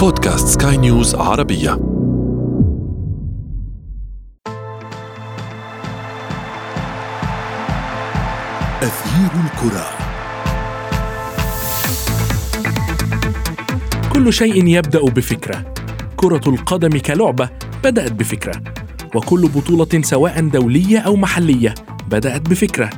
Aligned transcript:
بودكاست 0.00 0.62
سكاي 0.62 0.76
نيوز 0.76 1.14
عربية. 1.14 1.72
أثير 8.82 9.30
الكرة. 9.44 9.86
كل 14.12 14.32
شيء 14.32 14.66
يبدأ 14.66 15.04
بفكرة. 15.04 15.74
كرة 16.16 16.48
القدم 16.48 16.98
كلعبة 16.98 17.48
بدأت 17.84 18.12
بفكرة. 18.12 18.62
وكل 19.14 19.48
بطولة 19.48 20.02
سواء 20.02 20.48
دولية 20.48 20.98
أو 20.98 21.16
محلية 21.16 21.74
بدأت 22.10 22.48
بفكرة. 22.48 22.90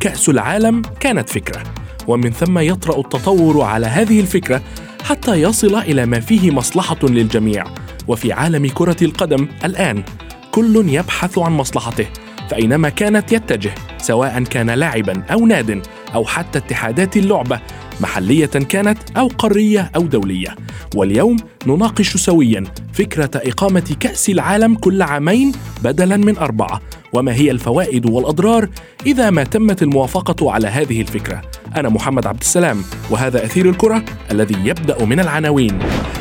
كأس 0.00 0.28
العالم 0.28 0.82
كانت 1.00 1.28
فكرة. 1.28 1.62
ومن 2.08 2.30
ثم 2.30 2.58
يطرأ 2.58 3.00
التطور 3.00 3.62
على 3.62 3.86
هذه 3.86 4.20
الفكرة 4.20 4.62
حتى 5.04 5.34
يصل 5.34 5.76
إلى 5.76 6.06
ما 6.06 6.20
فيه 6.20 6.50
مصلحة 6.50 6.98
للجميع. 7.02 7.64
وفي 8.08 8.32
عالم 8.32 8.66
كرة 8.66 8.96
القدم 9.02 9.48
الآن 9.64 10.04
كل 10.50 10.84
يبحث 10.88 11.38
عن 11.38 11.52
مصلحته 11.52 12.06
فأينما 12.50 12.88
كانت 12.88 13.32
يتجه 13.32 13.74
سواء 13.98 14.42
كان 14.42 14.70
لاعبا 14.70 15.22
أو 15.32 15.46
ناد 15.46 15.86
أو 16.14 16.24
حتى 16.24 16.58
اتحادات 16.58 17.16
اللعبة 17.16 17.60
محلية 18.00 18.46
كانت 18.46 18.98
أو 19.16 19.26
قارية 19.26 19.90
أو 19.96 20.02
دولية. 20.02 20.56
واليوم 20.94 21.36
نناقش 21.66 22.16
سويا 22.16 22.64
فكرة 22.92 23.30
إقامة 23.34 23.96
كأس 24.00 24.28
العالم 24.28 24.74
كل 24.74 25.02
عامين 25.02 25.52
بدلا 25.82 26.16
من 26.16 26.36
أربعة. 26.38 26.80
وما 27.12 27.34
هي 27.34 27.50
الفوائد 27.50 28.10
والأضرار 28.10 28.68
إذا 29.06 29.30
ما 29.30 29.44
تمت 29.44 29.82
الموافقة 29.82 30.52
على 30.52 30.68
هذه 30.68 31.00
الفكرة؟ 31.00 31.42
أنا 31.76 31.88
محمد 31.88 32.26
عبد 32.26 32.40
السلام 32.40 32.82
وهذا 33.10 33.44
أثير 33.44 33.68
الكرة 33.68 34.04
الذي 34.30 34.56
يبدأ 34.64 35.04
من 35.04 35.20
العناوين. 35.20 35.78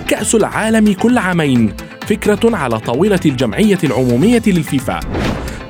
كأس 0.07 0.35
العالم 0.35 0.93
كل 0.93 1.17
عامين 1.17 1.73
فكرة 2.07 2.57
على 2.57 2.79
طاولة 2.79 3.19
الجمعية 3.25 3.77
العمومية 3.83 4.41
للفيفا. 4.47 4.99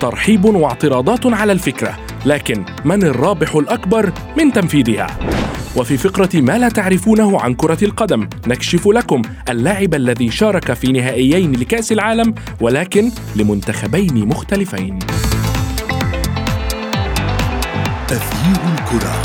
ترحيب 0.04 0.46
واعتراضات 0.46 1.26
على 1.26 1.52
الفكرة 1.52 1.98
لكن 2.26 2.66
من 2.86 3.04
الرابح 3.04 3.56
الأكبر 3.56 4.14
من 4.38 4.54
تنفيذها 4.54 5.08
وفي 5.78 5.98
فقرة 5.98 6.42
ما 6.42 6.58
لا 6.58 6.70
تعرفونه 6.70 7.42
عن 7.42 7.54
كرة 7.54 7.78
القدم 7.84 8.28
نكشف 8.48 8.88
لكم 8.88 9.22
اللاعب 9.50 9.94
الذي 9.94 10.32
شارك 10.32 10.74
في 10.74 10.92
نهائيين 10.92 11.52
لكأس 11.52 11.92
العالم 11.92 12.36
ولكن 12.62 13.12
لمنتخبين 13.36 14.28
مختلفين. 14.28 15.00
الكرة 18.12 19.22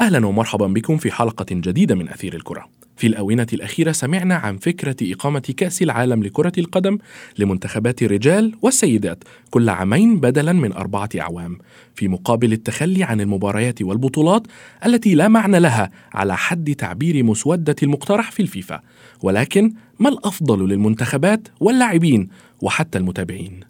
أهلا 0.00 0.26
ومرحبا 0.26 0.66
بكم 0.66 0.96
في 0.96 1.10
حلقة 1.12 1.46
جديدة 1.50 1.94
من 1.94 2.08
أثير 2.08 2.34
الكرة. 2.34 2.79
في 3.00 3.06
الآونة 3.06 3.46
الأخيرة 3.52 3.92
سمعنا 3.92 4.34
عن 4.34 4.56
فكرة 4.56 4.96
إقامة 5.02 5.54
كأس 5.56 5.82
العالم 5.82 6.22
لكرة 6.22 6.52
القدم 6.58 6.98
لمنتخبات 7.38 8.02
الرجال 8.02 8.54
والسيدات 8.62 9.24
كل 9.50 9.68
عامين 9.68 10.20
بدلا 10.20 10.52
من 10.52 10.72
أربعة 10.72 11.08
أعوام، 11.20 11.58
في 11.94 12.08
مقابل 12.08 12.52
التخلي 12.52 13.04
عن 13.04 13.20
المباريات 13.20 13.82
والبطولات 13.82 14.42
التي 14.86 15.14
لا 15.14 15.28
معنى 15.28 15.60
لها 15.60 15.90
على 16.12 16.36
حد 16.36 16.74
تعبير 16.74 17.22
مسودة 17.22 17.76
المقترح 17.82 18.30
في 18.30 18.42
الفيفا، 18.42 18.80
ولكن 19.22 19.72
ما 19.98 20.08
الأفضل 20.08 20.68
للمنتخبات 20.68 21.48
واللاعبين 21.60 22.28
وحتى 22.60 22.98
المتابعين؟ 22.98 23.60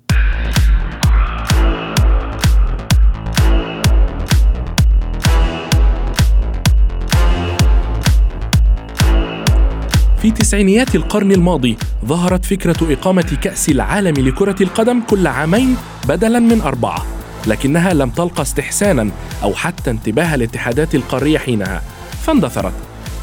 في 10.22 10.30
تسعينيات 10.30 10.94
القرن 10.94 11.32
الماضي 11.32 11.76
ظهرت 12.04 12.44
فكرة 12.44 12.92
إقامة 12.92 13.38
كأس 13.42 13.68
العالم 13.68 14.14
لكرة 14.26 14.62
القدم 14.62 15.00
كل 15.00 15.26
عامين 15.26 15.76
بدلا 16.08 16.38
من 16.38 16.60
أربعة 16.60 17.06
لكنها 17.46 17.94
لم 17.94 18.10
تلقى 18.10 18.42
استحسانا 18.42 19.10
أو 19.42 19.54
حتى 19.54 19.90
انتباه 19.90 20.34
الاتحادات 20.34 20.94
القارية 20.94 21.38
حينها 21.38 21.82
فاندثرت. 22.26 22.72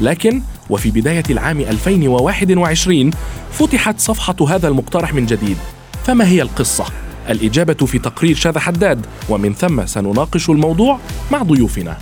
لكن 0.00 0.42
وفي 0.70 0.90
بداية 0.90 1.22
العام 1.30 1.60
2021 1.60 3.10
فتحت 3.52 4.00
صفحة 4.00 4.36
هذا 4.48 4.68
المقترح 4.68 5.14
من 5.14 5.26
جديد. 5.26 5.56
فما 6.04 6.28
هي 6.28 6.42
القصة؟ 6.42 6.84
الإجابة 7.30 7.86
في 7.86 7.98
تقرير 7.98 8.36
شاذ 8.36 8.58
حداد 8.58 9.06
ومن 9.28 9.54
ثم 9.54 9.86
سنناقش 9.86 10.50
الموضوع 10.50 10.98
مع 11.32 11.42
ضيوفنا. 11.42 11.98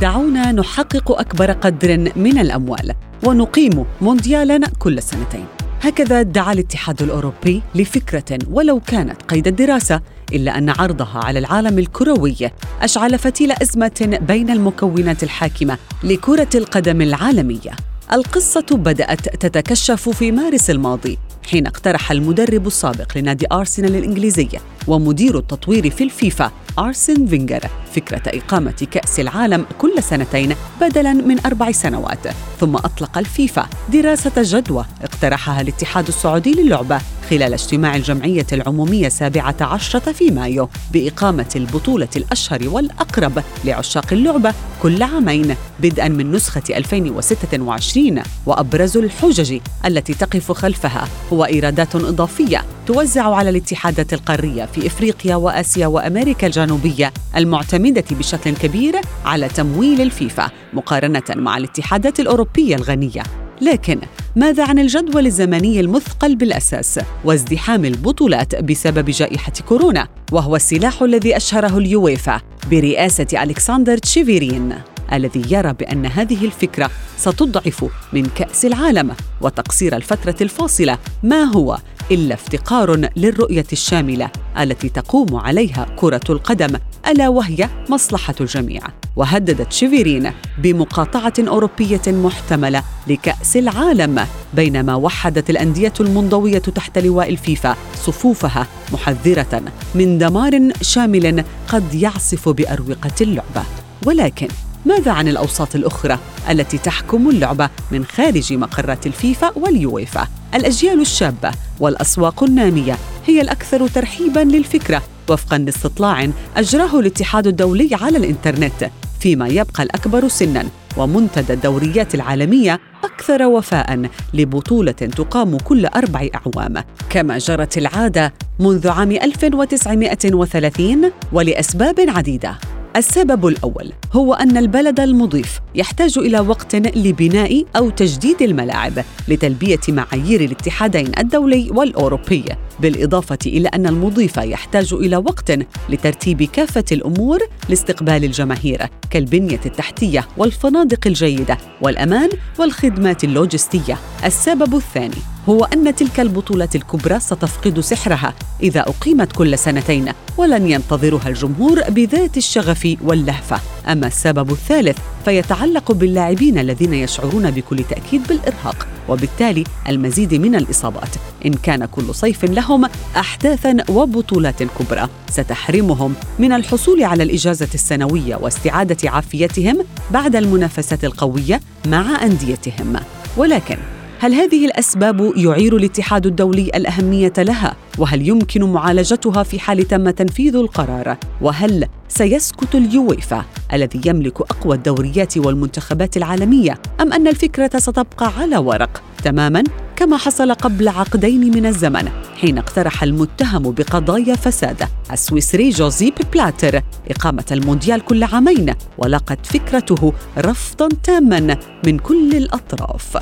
دعونا 0.00 0.52
نحقق 0.52 1.20
أكبر 1.20 1.52
قدر 1.52 2.12
من 2.16 2.38
الأموال 2.38 2.94
ونقيم 3.26 3.84
مونديالا 4.00 4.60
كل 4.78 5.02
سنتين. 5.02 5.44
هكذا 5.82 6.22
دعا 6.22 6.52
الاتحاد 6.52 7.02
الأوروبي 7.02 7.62
لفكرة 7.74 8.38
ولو 8.50 8.80
كانت 8.80 9.22
قيد 9.22 9.46
الدراسة 9.46 10.00
إلا 10.32 10.58
أن 10.58 10.70
عرضها 10.70 11.20
على 11.24 11.38
العالم 11.38 11.78
الكروي 11.78 12.36
أشعل 12.82 13.18
فتيل 13.18 13.52
أزمة 13.52 14.18
بين 14.28 14.50
المكونات 14.50 15.22
الحاكمة 15.22 15.78
لكرة 16.04 16.48
القدم 16.54 17.02
العالمية. 17.02 17.70
القصة 18.12 18.66
بدأت 18.70 19.20
تتكشف 19.46 20.08
في 20.08 20.32
مارس 20.32 20.70
الماضي 20.70 21.18
حين 21.46 21.66
اقترح 21.66 22.10
المدرب 22.10 22.66
السابق 22.66 23.18
لنادي 23.18 23.46
أرسنال 23.52 23.96
الإنجليزي 23.96 24.48
ومدير 24.86 25.38
التطوير 25.38 25.90
في 25.90 26.04
الفيفا 26.04 26.50
أرسن 26.78 27.26
فينجر 27.26 27.60
فكرة 27.94 28.22
إقامة 28.26 28.86
كأس 28.90 29.20
العالم 29.20 29.66
كل 29.78 30.02
سنتين 30.02 30.54
بدلاً 30.80 31.12
من 31.12 31.46
أربع 31.46 31.72
سنوات. 31.72 32.26
ثم 32.60 32.76
أطلق 32.76 33.18
الفيفا 33.18 33.66
دراسة 33.92 34.32
جدوى 34.36 34.84
اقترحها 35.02 35.60
الاتحاد 35.60 36.08
السعودي 36.08 36.52
للعبة. 36.52 37.00
خلال 37.30 37.52
اجتماع 37.52 37.96
الجمعية 37.96 38.46
العمومية 38.52 39.06
السابعة 39.06 39.56
عشرة 39.60 40.12
في 40.12 40.30
مايو 40.30 40.68
بإقامة 40.92 41.48
البطولة 41.56 42.08
الأشهر 42.16 42.68
والأقرب 42.68 43.42
لعشاق 43.64 44.12
اللعبة 44.12 44.54
كل 44.82 45.02
عامين 45.02 45.54
بدءا 45.80 46.08
من 46.08 46.32
نسخة 46.32 46.62
2026 46.70 48.22
وأبرز 48.46 48.96
الحجج 48.96 49.60
التي 49.86 50.14
تقف 50.14 50.52
خلفها. 50.52 51.08
هو 51.32 51.44
إيرادات 51.44 51.94
إضافية 51.94 52.64
توزع 52.86 53.34
على 53.34 53.50
الاتحادات 53.50 54.12
القارية 54.12 54.64
في 54.64 54.86
إفريقيا 54.86 55.36
وآسيا 55.36 55.86
وأمريكا 55.86 56.46
الجنوبية 56.46 57.12
المعتمدة 57.36 58.04
بشكل 58.10 58.54
كبير 58.54 59.00
على 59.24 59.48
تمويل 59.48 60.00
الفيفا 60.00 60.50
مقارنة 60.72 61.22
مع 61.36 61.56
الاتحادات 61.56 62.20
الأوروبية 62.20 62.76
الغنية. 62.76 63.22
لكن 63.60 64.00
ماذا 64.36 64.64
عن 64.64 64.78
الجدول 64.78 65.26
الزمني 65.26 65.80
المثقل 65.80 66.36
بالأساس 66.36 67.00
وازدحام 67.24 67.84
البطولات 67.84 68.64
بسبب 68.64 69.10
جائحة 69.10 69.52
كورونا 69.68 70.08
وهو 70.32 70.56
السلاح 70.56 71.02
الذي 71.02 71.36
أشهره 71.36 71.78
اليويفا 71.78 72.40
برئاسة 72.70 73.42
ألكسندر 73.42 73.98
تشيفيرين؟ 73.98 74.89
الذي 75.12 75.42
يرى 75.50 75.72
بأن 75.72 76.06
هذه 76.06 76.44
الفكرة 76.44 76.90
ستضعف 77.16 77.84
من 78.12 78.26
كأس 78.26 78.64
العالم 78.64 79.14
وتقصير 79.40 79.96
الفترة 79.96 80.36
الفاصلة 80.40 80.98
ما 81.22 81.42
هو 81.42 81.78
إلا 82.10 82.34
افتقار 82.34 83.08
للرؤية 83.16 83.66
الشاملة 83.72 84.30
التي 84.58 84.88
تقوم 84.88 85.36
عليها 85.36 85.86
كرة 85.96 86.20
القدم 86.30 86.76
ألا 87.08 87.28
وهي 87.28 87.68
مصلحة 87.88 88.34
الجميع. 88.40 88.82
وهددت 89.16 89.72
شيفيرين 89.72 90.32
بمقاطعة 90.58 91.32
أوروبية 91.38 92.02
محتملة 92.06 92.82
لكأس 93.06 93.56
العالم 93.56 94.26
بينما 94.54 94.94
وحدت 94.94 95.50
الأندية 95.50 95.92
المنضوية 96.00 96.58
تحت 96.58 96.98
لواء 96.98 97.28
الفيفا 97.28 97.76
صفوفها 97.94 98.66
محذرة 98.92 99.62
من 99.94 100.18
دمار 100.18 100.68
شامل 100.82 101.44
قد 101.68 101.94
يعصف 101.94 102.48
بأروقة 102.48 103.14
اللعبة. 103.20 103.64
ولكن 104.06 104.48
ماذا 104.86 105.10
عن 105.12 105.28
الأوساط 105.28 105.74
الأخرى 105.74 106.18
التي 106.50 106.78
تحكم 106.78 107.28
اللعبة 107.30 107.70
من 107.90 108.04
خارج 108.04 108.52
مقرات 108.52 109.06
الفيفا 109.06 109.52
واليويفا؟ 109.56 110.28
الأجيال 110.54 111.00
الشابة 111.00 111.50
والأسواق 111.80 112.42
النامية 112.44 112.96
هي 113.26 113.40
الأكثر 113.40 113.88
ترحيبا 113.88 114.40
للفكرة 114.40 115.02
وفقا 115.28 115.58
لاستطلاع 115.58 116.28
أجراه 116.56 117.00
الاتحاد 117.00 117.46
الدولي 117.46 117.88
على 118.00 118.18
الإنترنت 118.18 118.90
فيما 119.20 119.48
يبقى 119.48 119.82
الأكبر 119.82 120.28
سنا 120.28 120.64
ومنتدى 120.96 121.52
الدوريات 121.52 122.14
العالمية 122.14 122.80
أكثر 123.04 123.42
وفاء 123.42 124.10
لبطولة 124.34 124.92
تقام 124.92 125.58
كل 125.58 125.86
أربع 125.86 126.28
أعوام. 126.34 126.84
كما 127.10 127.38
جرت 127.38 127.78
العادة 127.78 128.32
منذ 128.58 128.88
عام 128.88 129.12
1930 129.12 131.10
ولأسباب 131.32 132.00
عديدة. 132.08 132.58
السبب 132.96 133.46
الأول 133.46 133.92
هو 134.12 134.34
أن 134.34 134.56
البلد 134.56 135.00
المضيف 135.00 135.60
يحتاج 135.74 136.18
إلى 136.18 136.40
وقت 136.40 136.74
لبناء 136.76 137.64
أو 137.76 137.90
تجديد 137.90 138.42
الملاعب 138.42 138.92
لتلبية 139.28 139.80
معايير 139.88 140.40
الاتحادين 140.40 141.12
الدولي 141.18 141.70
والأوروبي 141.70 142.44
بالإضافة 142.80 143.38
إلى 143.46 143.68
أن 143.68 143.86
المضيف 143.86 144.36
يحتاج 144.36 144.92
إلى 144.92 145.16
وقت 145.16 145.52
لترتيب 145.88 146.42
كافة 146.42 146.84
الأمور 146.92 147.38
لاستقبال 147.68 148.24
الجماهير 148.24 148.86
كالبنية 149.10 149.60
التحتية 149.66 150.28
والفنادق 150.36 151.06
الجيدة 151.06 151.58
والأمان 151.82 152.28
والخدمات 152.58 153.24
اللوجستية. 153.24 153.98
السبب 154.24 154.74
الثاني 154.74 155.16
هو 155.48 155.64
أن 155.64 155.94
تلك 155.94 156.20
البطولة 156.20 156.68
الكبرى 156.74 157.20
ستفقد 157.20 157.80
سحرها 157.80 158.34
إذا 158.62 158.80
أقيمت 158.80 159.32
كل 159.32 159.58
سنتين 159.58 160.12
ولن 160.36 160.70
ينتظرها 160.70 161.28
الجمهور 161.28 161.82
بذات 161.88 162.36
الشغف 162.36 162.79
واللهفة. 163.02 163.60
أما 163.86 164.06
السبب 164.06 164.50
الثالث 164.50 164.98
فيتعلق 165.24 165.92
باللاعبين 165.92 166.58
الذين 166.58 166.94
يشعرون 166.94 167.50
بكل 167.50 167.84
تأكيد 167.84 168.26
بالإرهاق 168.26 168.86
وبالتالي 169.08 169.64
المزيد 169.88 170.34
من 170.34 170.54
الإصابات. 170.54 171.16
إن 171.46 171.52
كان 171.52 171.84
كل 171.84 172.14
صيف 172.14 172.44
لهم 172.44 172.88
أحداثا 173.16 173.76
وبطولات 173.88 174.62
كبرى 174.62 175.08
ستحرمهم 175.30 176.14
من 176.38 176.52
الحصول 176.52 177.02
على 177.02 177.22
الإجازة 177.22 177.68
السنوية 177.74 178.36
واستعادة 178.36 179.10
عافيتهم 179.10 179.84
بعد 180.10 180.36
المنافسة 180.36 180.98
القوية 181.04 181.60
مع 181.86 182.24
أنديتهم. 182.24 182.96
ولكن 183.36 183.76
هل 184.22 184.34
هذه 184.34 184.66
الأسباب 184.66 185.32
يعير 185.36 185.76
الاتحاد 185.76 186.26
الدولي 186.26 186.70
الأهمية 186.74 187.32
لها؟ 187.38 187.76
وهل 187.98 188.28
يمكن 188.28 188.72
معالجتها 188.72 189.42
في 189.42 189.58
حال 189.58 189.88
تم 189.88 190.10
تنفيذ 190.10 190.56
القرار؟ 190.56 191.16
وهل 191.40 191.86
سيسكت 192.08 192.74
اليويفا 192.74 193.44
الذي 193.72 194.00
يملك 194.06 194.40
أقوى 194.40 194.76
الدوريات 194.76 195.38
والمنتخبات 195.38 196.16
العالمية؟ 196.16 196.74
أم 197.00 197.12
أن 197.12 197.28
الفكرة 197.28 197.78
ستبقى 197.78 198.32
على 198.38 198.56
ورق 198.58 199.02
تماما 199.24 199.62
كما 199.96 200.16
حصل 200.16 200.52
قبل 200.54 200.88
عقدين 200.88 201.40
من 201.40 201.66
الزمن 201.66 202.08
حين 202.36 202.58
اقترح 202.58 203.02
المتهم 203.02 203.62
بقضايا 203.62 204.34
فساد 204.34 204.82
السويسري 205.12 205.70
جوزيب 205.70 206.14
بلاتر 206.32 206.82
إقامة 207.10 207.44
المونديال 207.52 208.00
كل 208.00 208.24
عامين 208.24 208.74
ولقت 208.98 209.46
فكرته 209.46 210.12
رفضا 210.38 210.88
تاما 211.04 211.56
من 211.86 211.98
كل 211.98 212.36
الأطراف. 212.36 213.16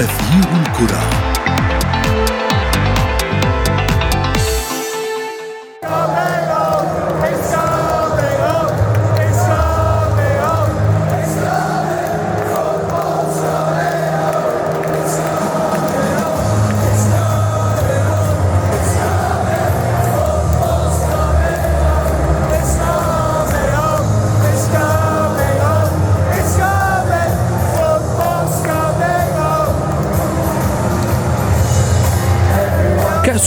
تغيير 0.00 0.62
الكرة. 0.66 1.29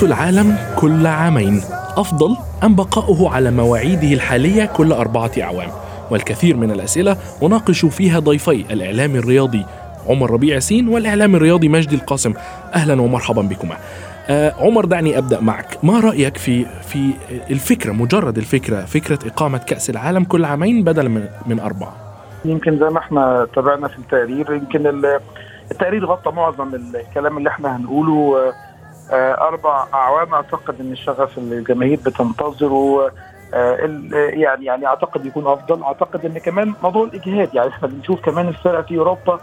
العالم 0.04 0.58
كل 0.76 1.08
عامين. 1.08 1.62
أفضل 1.98 2.38
أم 2.64 2.76
بقاؤه 2.76 3.30
على 3.36 3.52
مواعيده 3.52 4.14
الحالية 4.14 4.66
كل 4.66 4.92
أربعة 4.92 5.32
أعوام. 5.42 5.70
والكثير 6.12 6.58
من 6.58 6.72
الأسئلة 6.72 7.18
أناقش 7.44 7.86
فيها 7.86 8.20
ضيفي 8.20 8.74
الإعلام 8.74 9.16
الرياضي 9.16 9.66
عمر 10.10 10.32
ربيع 10.32 10.60
سين 10.60 10.88
والإعلام 10.88 11.36
الرياضي 11.36 11.70
مجدي 11.70 11.96
القاسم. 11.96 12.34
أهلا 12.76 13.02
ومرحبا 13.02 13.42
بكما. 13.42 13.76
آه 14.30 14.54
عمر 14.60 14.86
دعني 14.86 15.18
أبدأ 15.18 15.40
معك. 15.40 15.78
ما 15.84 16.00
رأيك 16.00 16.38
في 16.38 16.66
في 16.66 17.14
الفكرة 17.50 17.92
مجرد 17.92 18.38
الفكرة 18.38 18.86
فكرة 18.86 19.20
إقامة 19.28 19.58
كأس 19.58 19.90
العالم 19.90 20.24
كل 20.24 20.46
عامين 20.46 20.84
بدلا 20.84 21.10
من, 21.10 21.26
من 21.46 21.60
أربعة؟ 21.60 21.94
يمكن 22.46 22.80
زي 22.80 22.86
ما 22.90 23.00
إحنا 23.00 23.48
تابعنا 23.56 23.88
في 23.88 23.98
التقرير 23.98 24.54
يمكن 24.54 25.06
التقرير 25.72 26.06
غطى 26.06 26.32
معظم 26.32 26.76
الكلام 26.76 27.38
اللي 27.38 27.50
إحنا 27.50 27.78
هنقوله. 27.78 28.38
آه، 28.38 28.73
أربع 29.12 29.88
أعوام. 29.94 30.34
أعتقد 30.34 30.82
إن 30.82 30.92
الشغف 30.92 31.38
الجماهير 31.38 31.98
بتنتظره 32.06 33.12
آه، 33.54 33.78
يعني 34.14 34.66
يعني 34.66 34.88
أعتقد 34.88 35.26
يكون 35.26 35.48
أفضل. 35.48 35.84
أعتقد 35.84 36.26
إن 36.26 36.38
كمان 36.38 36.76
موضوع 36.84 37.04
الإجهاد 37.04 37.54
يعني 37.56 37.70
إحنا 37.70 37.88
بنشوف 37.88 38.22
كمان 38.22 38.48
الفرق 38.48 38.88
في 38.88 38.98
أوروبا 38.98 39.40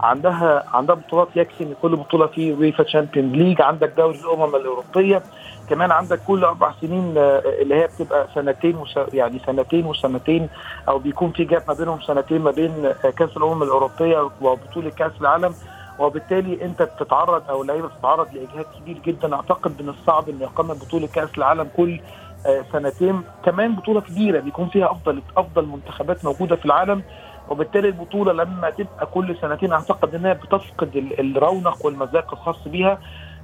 عندها 0.00 0.64
عندها 0.74 0.94
بطولات 0.96 1.28
يكفي 1.36 1.64
إن 1.64 1.74
كل 1.82 1.96
بطولة 1.96 2.26
في 2.26 2.52
UEFA 2.52 2.82
Champions 2.84 3.34
League 3.34 3.62
عندك 3.62 3.92
دوري 3.96 4.18
الأمم 4.20 4.56
الأوروبية 4.56 5.22
كمان 5.68 5.90
عندك 5.92 6.20
كل 6.26 6.44
أربع 6.44 6.72
سنين 6.80 7.14
آه، 7.18 7.42
اللي 7.62 7.74
هي 7.74 7.86
بتبقى 7.86 8.28
سنتين 8.34 8.76
وس... 8.76 8.98
يعني 9.12 9.38
سنتين 9.46 9.86
وسنتين 9.86 10.48
أو 10.88 10.98
بيكون 10.98 11.32
في 11.32 11.44
جاب 11.44 11.62
ما 11.68 11.74
بينهم 11.74 12.00
سنتين 12.00 12.40
ما 12.40 12.50
بين 12.50 12.92
كأس 13.16 13.36
الأمم 13.36 13.62
الأوروبية 13.62 14.30
وبطولة 14.40 14.90
كأس 14.90 15.12
العالم. 15.20 15.54
وبالتالي 15.98 16.64
انت 16.64 16.82
بتتعرض 16.82 17.42
أو 17.50 17.62
اللعيبة 17.62 17.88
بتتعرض 17.88 18.26
لإجهاد 18.34 18.66
كبير 18.80 18.98
جدا. 18.98 19.34
أعتقد 19.34 19.82
من 19.82 19.88
الصعب 19.88 20.28
ان 20.28 20.42
اقامه 20.42 20.74
بطولة 20.74 21.06
كأس 21.06 21.28
العالم 21.38 21.68
كل 21.76 22.00
آه، 22.46 22.64
سنتين. 22.72 23.22
كمان 23.44 23.74
بطولة 23.74 24.00
كبيرة 24.00 24.40
بيكون 24.40 24.68
فيها 24.68 24.90
أفضل 24.90 25.22
أفضل 25.36 25.66
منتخبات 25.66 26.24
موجودة 26.24 26.56
في 26.56 26.64
العالم. 26.64 27.02
وبالتالي 27.48 27.88
البطولة 27.88 28.32
لما 28.32 28.70
تبقى 28.70 29.06
كل 29.06 29.36
سنتين 29.40 29.72
أعتقد 29.72 30.14
إنها 30.14 30.32
بتفقد 30.32 30.96
الرونق 31.18 31.86
والمذاق 31.86 32.32
الخاص 32.32 32.68
بيها. 32.68 32.98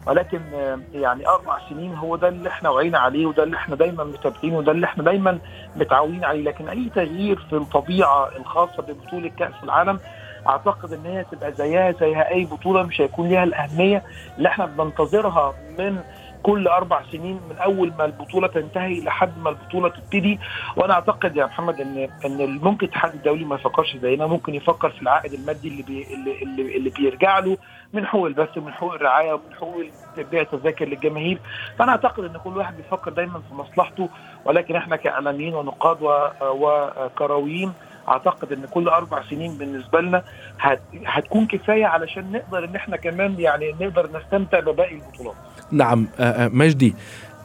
ولكن 0.06 0.41
آه، 0.55 0.79
يعني 0.94 1.29
أربع 1.29 1.58
سنين 1.69 1.94
هو 1.94 2.17
ده 2.17 2.29
اللي 2.29 2.49
إحنا 2.49 2.70
وعينا 2.70 2.99
عليه 2.99 3.26
وده 3.26 3.43
اللي 3.43 3.56
إحنا 3.56 3.76
دايما 3.76 4.05
متابعينه 4.05 4.58
وده 4.58 4.73
اللي 4.73 4.87
إحنا 4.87 5.05
دايما 5.05 5.38
متعودين 5.76 6.25
عليه. 6.25 6.43
لكن 6.44 6.69
أي 6.69 6.91
تغيير 6.94 7.38
في 7.50 7.56
الطبيعة 7.56 8.29
الخاصة 8.37 8.82
ببطولة 8.82 9.29
كأس 9.29 9.55
العالم 9.64 10.00
أعتقد 10.48 10.92
إن 10.92 11.06
هي 11.06 11.25
تبقى 11.32 11.52
زيها 11.52 11.92
زيها 11.92 12.31
أي 12.31 12.44
بطولة 12.44 12.82
مش 12.82 13.00
هيكون 13.00 13.28
ليها 13.28 13.44
الأهمية 13.44 14.02
اللي 14.38 14.48
إحنا 14.48 14.66
بننتظرها 14.66 15.54
من 15.78 16.00
كل 16.42 16.69
أربع 16.69 17.02
سنين 17.12 17.40
من 17.50 17.58
أول 17.58 17.92
ما 17.98 18.04
البطولة 18.04 18.48
تنتهي 18.48 19.00
لحد 19.00 19.38
ما 19.38 19.50
البطولة 19.50 19.88
تبتدي. 19.88 20.38
وأنا 20.76 20.94
أعتقد 20.94 21.37
يا 21.37 21.46
محمد 21.46 21.81
إن 21.81 22.08
إن 22.25 22.58
ممكن 22.62 22.87
الاتحاد 22.87 23.14
الدولي 23.14 23.44
ما 23.44 23.54
يفكرش 23.54 23.96
زينا 23.96 24.26
ممكن 24.26 24.54
يفكر 24.54 24.90
في 24.90 25.02
العائد 25.02 25.32
المادي 25.32 25.68
اللي 25.68 25.82
بي 25.82 26.06
اللي, 26.14 26.42
اللي, 26.76 26.90
بيرجع 26.90 27.38
له 27.38 27.56
من 27.92 28.06
حقوق 28.06 28.26
البث 28.26 28.59
ومن 28.59 28.73
حقوق 28.73 28.94
الرعاية 28.94 29.32
ومن 29.32 29.54
حقوق 29.59 29.85
بيع 30.30 30.40
التذاكر 30.40 30.85
للجماهير. 30.88 31.38
فأنا 31.78 31.92
أعتقد 31.92 32.25
إن 32.25 32.37
كل 32.44 32.56
واحد 32.56 32.76
بيفكر 32.76 33.11
دايما 33.12 33.40
في 33.49 33.54
مصلحته 33.54 34.09
ولكن 34.44 34.76
إحنا 34.76 34.97
كاعلاميين 34.97 35.54
ونقاد 35.54 35.99
وكرويين 36.42 37.73
اعتقد 38.09 38.52
ان 38.52 38.66
كل 38.71 38.88
أربع 38.88 39.23
سنين 39.30 39.59
بالنسبة 39.59 40.00
لنا 40.00 40.23
هت 40.61 40.80
هتكون 41.07 41.47
كفايه 41.47 41.87
علشان 41.87 42.33
نقدر 42.33 42.64
ان 42.64 42.76
إحنا 42.76 42.97
كمان 42.97 43.35
يعني 43.40 43.75
نقدر 43.80 44.11
نستمتع 44.16 44.61
بباقي 44.61 44.95
البطولات. 44.95 45.35
نعم 45.73 46.07
آه، 46.19 46.23
آه، 46.23 46.49
مجدي 46.49 46.95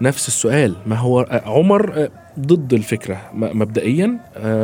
نفس 0.02 0.28
السؤال 0.28 0.76
ما 0.86 0.96
هو 0.96 1.22
آه، 1.22 1.42
عمر 1.46 2.10
ضد 2.40 2.74
الفكرة 2.74 3.18
مبدئيا 3.34 4.20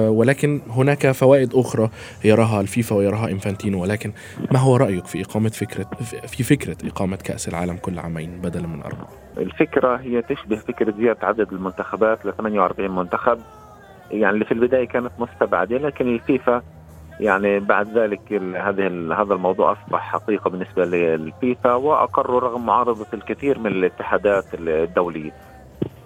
ولكن 0.08 0.62
هناك 0.70 1.12
فوائد 1.12 1.56
أخرى 1.56 1.90
يراها 2.26 2.62
الفيفا 2.62 2.96
ويراها 2.96 3.30
إنفانتينو 3.30 3.82
ولكن 3.82 4.12
ما 4.52 4.60
هو 4.60 4.76
رأيك 4.76 5.06
في 5.06 5.22
إقامة 5.22 5.50
فكرة 5.50 5.86
في 6.28 6.44
فكرة 6.44 6.78
إقامة 6.88 7.16
كأس 7.16 7.48
العالم 7.48 7.78
كل 7.78 8.00
عامين 8.00 8.42
بدلا 8.42 8.68
من 8.68 8.82
أربعة؟ 8.82 9.08
الفكرة 9.38 9.96
هي 9.96 10.22
تشبه 10.22 10.56
فكرة 10.56 10.94
زيادة 10.98 11.28
عدد 11.28 11.54
المنتخبات 11.54 12.26
ل 12.26 12.34
48 12.38 12.96
منتخب 12.96 13.40
يعني 14.12 14.34
اللي 14.34 14.46
في 14.46 14.52
البداية 14.52 14.88
كانت 14.88 15.12
مستبعدة 15.20 15.78
لكن 15.78 16.08
الفيفا 16.08 16.62
يعني 17.20 17.60
بعد 17.60 17.98
ذلك 17.98 18.34
هذه 18.34 18.88
هذا 19.22 19.34
الموضوع 19.34 19.72
أصبح 19.72 20.00
حقيقة 20.00 20.50
بالنسبة 20.50 20.86
للفيفا 20.86 21.74
وأقروا 21.74 22.40
رغم 22.40 22.66
معارضة 22.66 23.08
الكثير 23.14 23.60
من 23.60 23.68
الاتحادات 23.68 24.46
الدولية. 24.54 25.32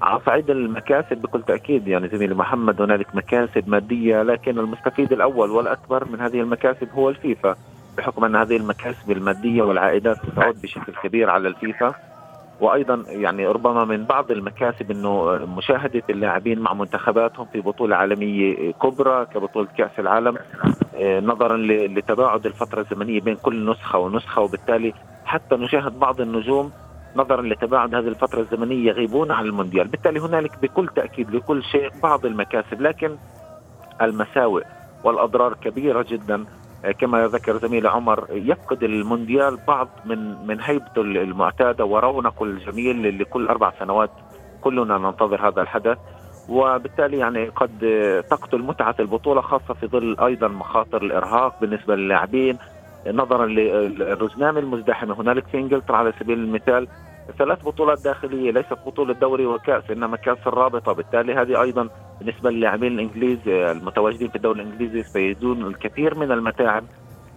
على 0.01 0.19
صعيد 0.25 0.49
المكاسب 0.49 1.17
بكل 1.17 1.43
تأكيد 1.43 1.87
يعني 1.87 2.07
زميلي 2.07 2.35
محمد 2.35 2.81
هنالك 2.81 3.15
مكاسب 3.15 3.69
مادية 3.69 4.21
لكن 4.21 4.59
المستفيد 4.59 5.11
الأول 5.11 5.51
والأكبر 5.51 6.05
من 6.11 6.21
هذه 6.21 6.41
المكاسب 6.41 6.87
هو 6.95 7.09
الفيفا 7.09 7.55
بحكم 7.97 8.25
أن 8.25 8.35
هذه 8.35 8.57
المكاسب 8.57 9.11
المادية 9.11 9.61
والعائدات 9.61 10.17
تعود 10.35 10.61
بشكل 10.61 10.93
كبير 11.03 11.29
على 11.29 11.47
الفيفا 11.47 11.95
وأيضا 12.59 13.03
يعني 13.07 13.47
ربما 13.47 13.85
من 13.85 14.05
بعض 14.05 14.31
المكاسب 14.31 14.91
إنه 14.91 15.23
مشاهدة 15.57 16.03
اللاعبين 16.09 16.59
مع 16.59 16.73
منتخباتهم 16.73 17.45
في 17.53 17.61
بطولة 17.61 17.95
عالمية 17.95 18.71
كبرى 18.71 19.25
كبطولة 19.25 19.67
كأس 19.77 19.99
العالم 19.99 20.37
آه، 20.95 21.19
نظرا 21.19 21.57
لتباعد 21.87 22.45
الفترة 22.45 22.81
الزمنية 22.81 23.21
بين 23.21 23.35
كل 23.35 23.69
نسخة 23.71 23.99
ونسخة 23.99 24.41
وبالتالي 24.41 24.93
حتى 25.25 25.55
نشاهد 25.55 25.99
بعض 25.99 26.21
النجوم 26.21 26.71
نظرا 27.15 27.41
لتباعد 27.41 27.95
هذه 27.95 28.07
الفترة 28.07 28.39
الزمنية 28.39 28.87
يغيبون 28.87 29.31
عن 29.31 29.45
المونديال. 29.45 29.87
بالتالي 29.87 30.19
هنالك 30.19 30.59
بكل 30.61 30.87
تأكيد 30.95 31.35
لكل 31.35 31.63
شيء 31.63 31.89
بعض 32.03 32.25
المكاسب 32.25 32.81
لكن 32.81 33.15
المساوئ 34.01 34.63
والأضرار 35.03 35.53
كبيرة 35.53 36.05
جدا 36.09 36.45
كما 36.91 37.27
ذكر 37.27 37.57
زميلي 37.57 37.89
عمر 37.89 38.27
يفقد 38.31 38.83
المونديال 38.83 39.57
بعض 39.67 39.89
من 40.05 40.47
من 40.47 40.61
هيبته 40.61 41.01
المعتادة 41.01 41.85
ورونقه 41.85 42.43
الجميل 42.43 43.07
اللي 43.07 43.25
كل 43.25 43.47
أربع 43.47 43.71
سنوات. 43.79 44.11
كلنا 44.61 44.97
ننتظر 44.97 45.47
هذا 45.47 45.61
الحدث. 45.61 45.97
وبالتالي 46.49 47.17
يعني 47.17 47.45
قد 47.45 47.79
تقتل 48.29 48.61
متعة 48.61 48.95
البطولة 48.99 49.41
خاصة 49.41 49.73
في 49.73 49.87
ظل 49.87 50.17
أيضا 50.19 50.47
مخاطر 50.47 51.01
الإرهاق 51.03 51.59
بالنسبة 51.61 51.95
للاعبين. 51.95 52.57
نظرا 53.07 53.45
للرزنامه 53.45 54.59
المزدحمه 54.59 55.21
هنالك 55.21 55.47
في 55.47 55.57
إنجلترا 55.57 55.97
على 55.97 56.13
سبيل 56.19 56.39
المثال. 56.39 56.87
ثلاث 57.37 57.65
بطولات 57.65 58.03
داخلية 58.03 58.51
ليست 58.51 58.77
بطولة 58.85 59.13
دوري 59.13 59.45
وكأس 59.45 59.91
إنما 59.91 60.17
كأس 60.17 60.47
الرابطة. 60.47 60.93
بالتالي 60.93 61.33
هذه 61.33 61.61
أيضا 61.61 61.89
بالنسبة 62.19 62.49
للاعبين 62.49 62.91
الانجليز 62.91 63.47
المتواجدين 63.47 64.29
في 64.29 64.35
الدوري 64.35 64.61
الإنجليزي 64.61 65.03
سيزيدون 65.03 65.65
الكثير 65.65 66.15
من 66.15 66.31
المتاعب. 66.31 66.83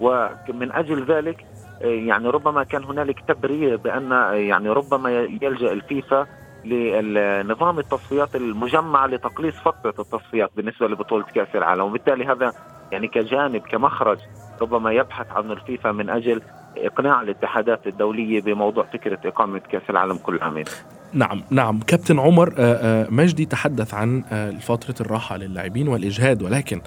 ومن 0.00 0.72
أجل 0.72 1.04
ذلك 1.04 1.46
يعني 1.80 2.28
ربما 2.28 2.64
كان 2.64 2.84
هنالك 2.84 3.20
تبرير 3.28 3.76
بأن 3.76 4.10
يعني 4.32 4.68
ربما 4.68 5.10
يلجأ 5.42 5.72
الفيفا 5.72 6.26
لنظام 6.64 7.78
التصفيات 7.78 8.36
المجمعه 8.36 9.06
لتقليص 9.06 9.54
فترة 9.54 9.94
التصفيات 9.98 10.50
بالنسبة 10.56 10.88
لبطولة 10.88 11.24
كأس 11.24 11.48
العالم. 11.54 11.82
وبالتالي 11.82 12.24
هذا 12.24 12.52
يعني 12.92 13.08
كجانب 13.08 13.62
كمخرج 13.62 14.18
ربما 14.62 14.92
يبحث 14.92 15.30
عنه 15.30 15.52
الفيفا 15.52 15.92
من 15.92 16.10
أجل 16.10 16.42
إقناع 16.76 17.22
الاتحادات 17.22 17.86
الدولية 17.86 18.40
بموضوع 18.40 18.84
فكرة 18.84 19.18
إقامة 19.24 19.58
كأس 19.58 19.90
العالم 19.90 20.16
كل 20.16 20.38
عامين. 20.42 20.64
نعم 21.12 21.42
نعم 21.50 21.80
كابتن 21.80 22.18
عمر 22.18 22.54
آه، 22.58 23.04
آه، 23.04 23.06
مجدي 23.10 23.44
تحدث 23.44 23.94
عن 23.94 24.24
آه، 24.32 24.50
فترة 24.50 24.94
الراحة 25.00 25.36
للاعبين 25.36 25.88
والإجهاد 25.88 26.42
ولكن 26.42 26.80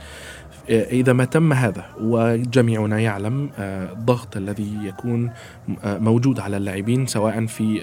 إذا 0.70 1.14
ما 1.14 1.26
تم 1.26 1.54
هذا 1.54 1.86
وجميعنا 2.02 3.00
يعلم 3.00 3.50
الضغط 3.60 4.38
الذي 4.38 4.78
يكون 4.84 5.32
موجود 5.86 6.40
على 6.40 6.58
اللاعبين 6.58 7.06
سواء 7.06 7.46
في 7.46 7.82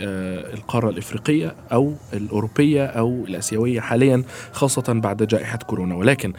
القارة 0.55 0.90
الإفريقية 0.90 1.55
أو 1.73 1.95
الأوروبية 2.12 2.87
أو 2.87 3.25
الآسيوية 3.28 3.81
حاليا 3.81 4.23
خاصة 4.52 5.00
بعد 5.00 5.23
جائحة 5.23 5.59
كورونا 5.59 5.95
ولكن 5.95 6.33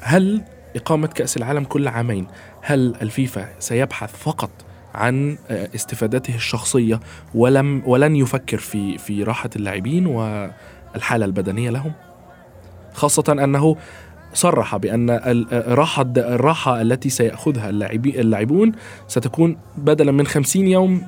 هل 0.00 0.44
إقامة 0.76 1.06
كأس 1.06 1.36
العالم 1.36 1.64
كل 1.64 1.88
عامين. 1.88 2.26
هل 2.62 2.94
الفيفا 3.02 3.46
سيبحث 3.58 4.16
فقط 4.16 4.50
عن 4.94 5.38
استفادته 5.50 6.34
الشخصية 6.34 7.00
ولم 7.34 7.82
ولن 7.86 8.16
يفكر 8.16 8.58
في 8.58 8.98
في 8.98 9.22
راحة 9.22 9.50
اللاعبين 9.56 10.06
والحالة 10.06 11.24
البدنية 11.24 11.70
لهم؟ 11.70 11.92
خاصة 12.94 13.32
أنه 13.44 13.76
صرح 14.32 14.76
بأن 14.76 15.10
الراحة 15.52 16.06
الراحة 16.16 16.80
التي 16.80 17.08
سيأخذها 17.10 17.70
اللاعبون 17.70 18.72
ستكون 19.06 19.56
بدلا 19.78 20.12
من 20.12 20.26
50 20.26 20.66
يوم 20.66 21.02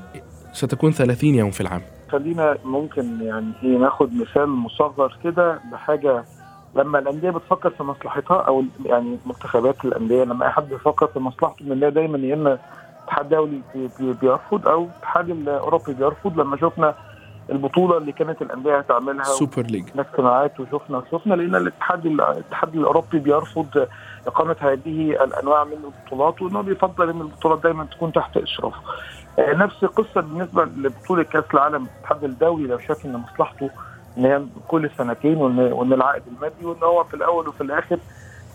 ستكون 0.52 0.92
30 0.92 1.34
يوم 1.34 1.50
في 1.50 1.60
العام. 1.60 1.82
خلينا 2.08 2.58
ممكن 2.64 3.20
يعني 3.22 3.52
إيه 3.62 3.78
ناخد 3.78 4.10
مثال 4.14 4.48
مصغر 4.48 5.18
كده 5.24 5.60
بحاجة 5.72 6.24
لما 6.76 6.98
الأندية 6.98 7.30
بتفكر 7.30 7.70
في 7.70 7.82
مصلحتها 7.82 8.36
أو 8.36 8.64
يعني 8.84 9.18
منتخبات 9.26 9.84
الأندية 9.84 10.24
لما 10.24 10.46
أي 10.46 10.50
حد 10.50 10.68
بيفكر 10.68 11.06
في 11.06 11.18
مصلحته 11.18 11.64
من 11.64 11.80
ده 11.80 11.88
دايما 11.88 12.18
يا 12.18 12.34
إما 12.34 12.58
الاتحاد 13.00 13.24
الدولي 13.24 13.60
بيرفض 13.98 14.68
أو 14.68 14.84
الاتحاد 14.84 15.30
الأوروبي 15.30 15.92
بيرفض 15.94 16.40
لما 16.40 16.56
شفنا 16.56 16.94
البطولة 17.50 17.96
اللي 17.96 18.12
كانت 18.12 18.42
الأندية 18.42 18.78
هتعملها 18.78 19.24
Super 19.24 19.62
League 19.62 19.84
اجتماعات 19.98 20.60
وشفنا 20.60 21.02
شفنا 21.12 21.34
لقينا 21.34 21.58
الاتحاد 21.58 22.06
الاتحاد 22.06 22.74
الأوروبي 22.76 23.18
بيرفض 23.18 23.86
إقامة 24.26 24.56
هذه 24.60 25.10
الأنواع 25.24 25.64
من 25.64 25.72
البطولات 25.84 26.42
وإنه 26.42 26.60
بيفضل 26.60 27.10
إن 27.10 27.20
البطولات 27.20 27.62
دايما 27.62 27.84
تكون 27.84 28.12
تحت 28.12 28.36
اشرافه. 28.36 28.80
آه، 29.38 29.52
نفس 29.54 29.84
القصة 29.84 30.20
بالنسبة 30.20 30.64
لبطولة 30.64 31.22
كأس 31.22 31.44
العالم 31.54 31.86
الاتحاد 31.96 32.24
الدولي 32.24 32.66
لو 32.66 32.78
شاف 32.78 33.06
إن 33.06 33.12
مصلحته 33.12 33.70
ان 34.18 34.24
هي 34.24 34.42
كل 34.68 34.90
سنتين 34.98 35.36
وان 35.36 35.58
وإن 35.72 35.92
العائد 35.92 36.22
المادي 36.26 36.64
وإن 36.66 36.82
هو 36.82 37.04
في 37.04 37.14
الأول 37.14 37.48
وفي 37.48 37.60
الآخر 37.60 37.98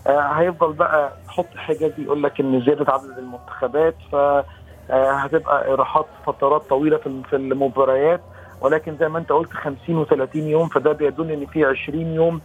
آه 0.06 0.20
هيفضل 0.20 0.72
بقى 0.72 1.12
يحط 1.26 1.56
حاجات 1.56 1.98
يقول 1.98 2.22
لك 2.22 2.40
إن 2.40 2.60
زيادة 2.60 2.92
عدد 2.92 3.18
المنتخبات 3.18 3.94
ف 4.12 4.14
آه 4.14 5.12
هتبقى 5.12 5.74
راحات 5.76 6.06
فترات 6.26 6.62
طويلة 6.62 6.96
في 6.96 7.22
في 7.30 7.36
المباريات. 7.36 8.20
ولكن 8.60 8.96
زي 9.00 9.08
ما 9.08 9.18
أنت 9.18 9.32
قلت 9.32 9.52
50 9.52 10.04
و30 10.06 10.36
يوم 10.36 10.68
فده 10.68 10.92
بيدل 10.92 11.30
إن 11.30 11.46
في 11.46 11.64
20 11.64 12.00
يوم 12.06 12.40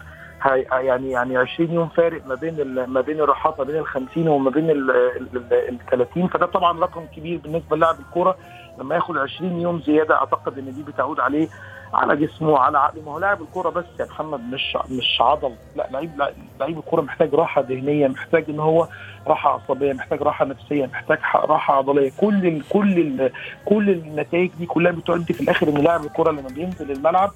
يعني 0.72 1.12
يعني 1.12 1.38
20 1.38 1.72
يوم 1.72 1.88
فارق 1.88 2.28
ما 2.28 2.36
بين 2.36 2.86
ما 2.86 3.02
بين 3.02 3.20
الراحات 3.22 3.60
ما 3.60 3.66
بين 3.66 3.76
ال 3.76 3.88
50 3.88 4.28
وما 4.28 4.50
بين 4.50 4.70
ال 4.70 5.78
30 5.92 6.28
فده 6.28 6.46
طبعا 6.46 6.80
رقم 6.80 7.06
كبير 7.16 7.40
بالنسبة 7.44 7.76
للاعب 7.76 7.96
الكورة. 8.00 8.36
لما 8.80 8.96
ياخد 8.96 9.18
20 9.18 9.60
يوم 9.62 9.80
زيادة 9.82 10.16
أعتقد 10.16 10.58
إن 10.58 10.74
دي 10.74 10.84
بتعود 10.84 11.20
عليه 11.20 11.48
على 11.94 12.16
جسمه 12.16 12.50
وعلى 12.50 12.78
عقله. 12.78 13.02
ما 13.02 13.12
هو 13.12 13.20
لاعب 13.20 13.42
الكورة 13.42 13.70
بس 13.70 13.86
يا 14.00 14.06
محمد 14.06 14.40
مش 14.40 14.78
مش 14.92 15.18
عضل. 15.22 15.52
لا 15.76 15.88
لعيب 15.92 16.12
لعيب 16.60 16.78
الكورة 16.78 17.02
محتاج 17.02 17.34
راحة 17.34 17.62
ذهنية 17.62 18.08
محتاج 18.08 18.46
إن 18.50 18.60
هو 18.60 18.88
راحة 19.28 19.50
عصبية 19.50 19.94
محتاج 19.94 20.22
راحة 20.22 20.46
نفسية 20.46 20.86
محتاج 20.86 21.18
راحة 21.36 21.74
عضلية. 21.78 22.12
كل 22.18 22.48
ال 22.48 22.64
كل 22.70 23.00
ال 23.00 23.32
كل 23.66 23.90
النتائج 23.90 24.52
دي 24.60 24.66
كلها 24.66 24.92
بتؤدي 24.92 25.34
في 25.34 25.42
الآخر 25.42 25.68
إن 25.70 25.78
لاعب 25.78 26.06
الكورة 26.06 26.32
لما 26.32 26.50
بينزل 26.56 26.92
الملعب 26.92 27.32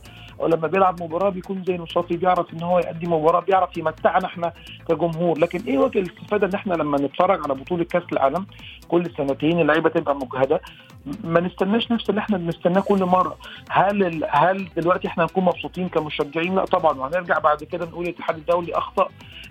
لما 0.47 0.67
بيلعب 0.67 1.03
مباراة 1.03 1.29
بيكون 1.29 1.63
زي 1.67 1.77
نشاطي 1.77 2.17
بيعرف 2.17 2.53
إن 2.53 2.63
هو 2.63 2.79
يأدي 2.79 3.07
مباراة 3.07 3.39
بيعرف 3.39 3.77
يمتعنا 3.77 4.25
إحنا 4.25 4.53
كجمهور. 4.89 5.37
لكن 5.39 5.59
إيه 5.67 5.77
وجه 5.77 5.99
الاستفادة 5.99 6.47
إن 6.47 6.53
إحنا 6.53 6.73
لما 6.73 6.97
نتفرج 6.97 7.39
على 7.43 7.53
بطولة 7.53 7.83
كأس 7.83 8.03
العالم 8.11 8.45
كل 8.87 9.11
سنتين 9.17 9.59
اللعيبة 9.59 9.89
تبقى 9.89 10.15
مجهدة؟ 10.15 10.61
ما 11.23 11.39
نستناش 11.39 11.91
نفس 11.91 12.09
اللي 12.09 12.21
إحنا 12.21 12.37
بنستناه 12.37 12.81
كل 12.81 13.05
مرة. 13.05 13.37
هل 13.69 14.23
هل 14.29 14.67
دلوقتي 14.77 15.07
إحنا 15.07 15.23
نكون 15.23 15.43
مبسوطين 15.43 15.89
كمشجعين؟ 15.89 16.55
لا 16.55 16.65
طبعا. 16.65 16.97
وهنرجع 16.99 17.39
بعد 17.39 17.63
كده 17.63 17.85
نقول 17.85 18.05
الاتحاد 18.05 18.35
الدولي 18.37 18.73
أخطأ 18.73 19.07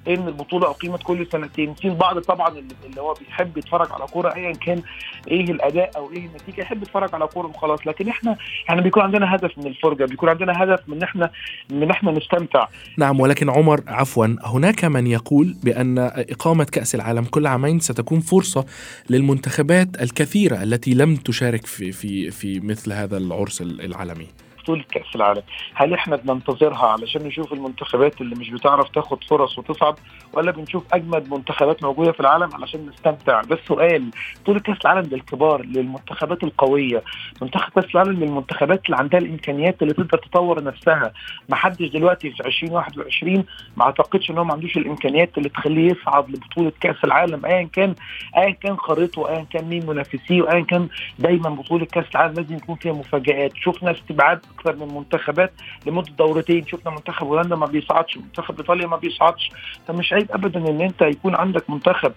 إن 0.08 0.28
البطولة 0.28 0.70
أقيمت 0.70 1.02
كل 1.02 1.26
سنتين. 1.26 1.74
في 1.74 1.88
البعض 1.88 2.18
طبعا 2.18 2.48
اللي 2.84 3.00
هو 3.00 3.14
بيحب 3.14 3.56
يتفرج 3.58 3.92
على 3.92 4.06
كورة 4.06 4.34
ايا 4.34 4.52
كان 4.52 4.82
إيه 5.28 5.44
الأداء 5.50 5.90
أو 5.96 6.10
إيه 6.10 6.26
النتيجة 6.26 6.60
يحب 6.60 6.82
يتفرج 6.82 7.14
على 7.14 7.26
كورة 7.26 7.46
وخلاص. 7.46 7.86
لكن 7.86 8.08
إحنا 8.08 8.36
يعني 8.68 8.80
بيكون 8.80 9.02
عندنا 9.02 9.34
هدف 9.34 9.58
من 9.58 9.66
الفرجة 9.66 10.04
بيكون 10.04 10.28
عندنا 10.28 10.62
هدف 10.64 10.79
من 10.88 11.02
إحنا 11.02 11.30
من 11.70 11.90
إحنا 11.90 12.12
نستمتع. 12.12 12.66
نعم 12.98 13.20
ولكن 13.20 13.50
عمر 13.50 13.80
عفوا 13.86 14.36
هناك 14.44 14.84
من 14.84 15.06
يقول 15.06 15.56
بأن 15.62 15.98
إقامة 15.98 16.64
كأس 16.64 16.94
العالم 16.94 17.24
كل 17.24 17.46
عامين 17.46 17.80
ستكون 17.80 18.20
فرصة 18.20 18.64
للمنتخبات 19.10 20.02
الكثيرة 20.02 20.62
التي 20.62 20.94
لم 20.94 21.16
تشارك 21.16 21.66
في 21.66 21.92
في 21.92 22.30
في 22.30 22.60
مثل 22.60 22.92
هذا 22.92 23.16
العرس 23.16 23.60
العالمي. 23.62 24.26
بطوله 24.62 24.82
كاس 24.82 25.16
العالم. 25.16 25.42
هل 25.74 25.94
إحنا 25.94 26.16
بننتظرها 26.16 26.86
علشان 26.86 27.22
نشوف 27.22 27.52
المنتخبات 27.52 28.20
اللي 28.20 28.34
مش 28.36 28.50
بتعرف 28.50 28.88
تاخد 28.88 29.24
فرص 29.24 29.58
وتصعد 29.58 29.94
ولا 30.32 30.50
بنشوف 30.50 30.84
أجمد 30.92 31.30
منتخبات 31.34 31.82
موجودة 31.82 32.12
في 32.12 32.20
العالم 32.20 32.50
علشان 32.54 32.86
نستمتع؟ 32.86 33.40
ده 33.42 33.56
السؤال. 33.56 34.10
بطوله 34.42 34.60
كأس 34.60 34.76
العالم 34.84 35.08
للكبار 35.12 35.62
للمنتخبات 35.64 36.44
القوية. 36.44 37.02
منتخب 37.42 37.72
كأس 37.72 37.84
العالم 37.94 38.24
للمنتخبات 38.24 38.84
اللي 38.86 38.96
عندها 38.96 39.20
الإمكانيات 39.20 39.82
اللي 39.82 39.94
تقدر 39.94 40.18
تطور 40.18 40.64
نفسها. 40.64 41.12
ما 41.48 41.56
حدش 41.56 41.88
دلوقتي 41.88 42.30
في 42.30 42.46
2021 42.46 43.44
ما 43.76 43.84
أعتقدش 43.84 44.30
إن 44.30 44.38
هو 44.38 44.44
ما 44.44 44.52
عندوش 44.52 44.76
الإمكانيات 44.76 45.38
اللي 45.38 45.48
تخليه 45.48 45.90
يصعد 45.92 46.30
لبطولة 46.30 46.72
كأس 46.80 46.96
العالم 47.04 47.46
ايا 47.46 47.62
كان 47.72 47.94
ايا 48.36 48.50
كان 48.50 48.76
خريطه 48.76 49.28
ايا 49.28 49.46
كان 49.52 49.64
مين 49.64 49.86
منافسيه 49.86 50.42
وايا 50.42 50.60
كان 50.64 50.88
دايما 51.18 51.50
بطولة 51.50 51.84
كأس 51.84 52.04
العالم 52.14 52.34
لازم 52.34 52.54
يكون 52.56 52.76
فيها 52.76 52.92
مفاجآت. 52.92 53.52
شفنا 53.56 53.90
استبعاد 53.90 54.40
أكثر 54.60 54.76
من 54.86 54.94
منتخبات 54.94 55.52
لمدة 55.86 56.12
دورتين. 56.18 56.66
شفنا 56.66 56.90
منتخب 56.90 57.26
هولندا 57.26 57.56
ما 57.56 57.66
بيصعدش 57.66 58.16
منتخب 58.16 58.58
إيطاليا 58.60 58.86
ما 58.86 58.96
بيصعدش. 58.96 59.50
فمش 59.88 60.12
عيب 60.12 60.32
ابدا 60.32 60.70
إن 60.70 60.80
أنت 60.80 61.02
يكون 61.02 61.34
عندك 61.34 61.70
منتخب 61.70 62.12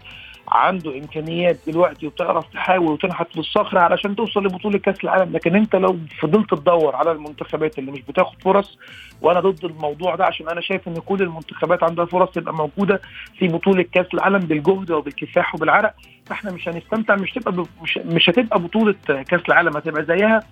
عنده 0.48 0.98
إمكانيات 0.98 1.58
دلوقتي 1.68 2.08
وتعرف 2.08 2.46
تحاول 2.54 2.92
وتنحت 2.92 3.28
في 3.32 3.40
الصخر 3.40 3.78
علشان 3.78 4.16
توصل 4.16 4.44
لبطولة 4.46 4.78
كأس 4.78 5.04
العالم. 5.04 5.32
لكن 5.34 5.56
أنت 5.56 5.76
لو 5.76 5.98
فضلت 6.22 6.54
تدور 6.54 6.96
على 6.96 7.12
المنتخبات 7.12 7.80
اللي 7.80 7.92
مش 7.92 8.02
بتاخد 8.02 8.42
فرص 8.42 8.78
وأنا 9.22 9.40
ضد 9.40 9.66
الموضوع 9.66 10.16
ده 10.16 10.26
عشان 10.26 10.50
أنا 10.50 10.62
شايف 10.62 10.88
إن 10.88 10.94
كل 11.06 11.22
المنتخبات 11.22 11.84
عندها 11.84 12.06
فرص 12.06 12.30
تبقى 12.32 12.54
موجودة 12.54 13.02
في 13.40 13.48
بطولة 13.48 13.84
كأس 13.94 14.08
العالم 14.14 14.40
بالجهد 14.40 14.92
وبالكفاح 14.92 15.56
وبالعرق. 15.56 15.94
فاحنا 16.25 16.51
مش 16.51 16.70
هنستمتع 16.70 17.15
مش 17.15 17.32
تبقى 17.32 17.65
مش, 17.84 18.00
مش 18.06 18.30
هتبقى 18.30 18.60
بطولة 18.60 18.96
كأس 19.08 19.42
العالم 19.50 19.77
هتبقى 19.77 20.06
زيها 20.06 20.44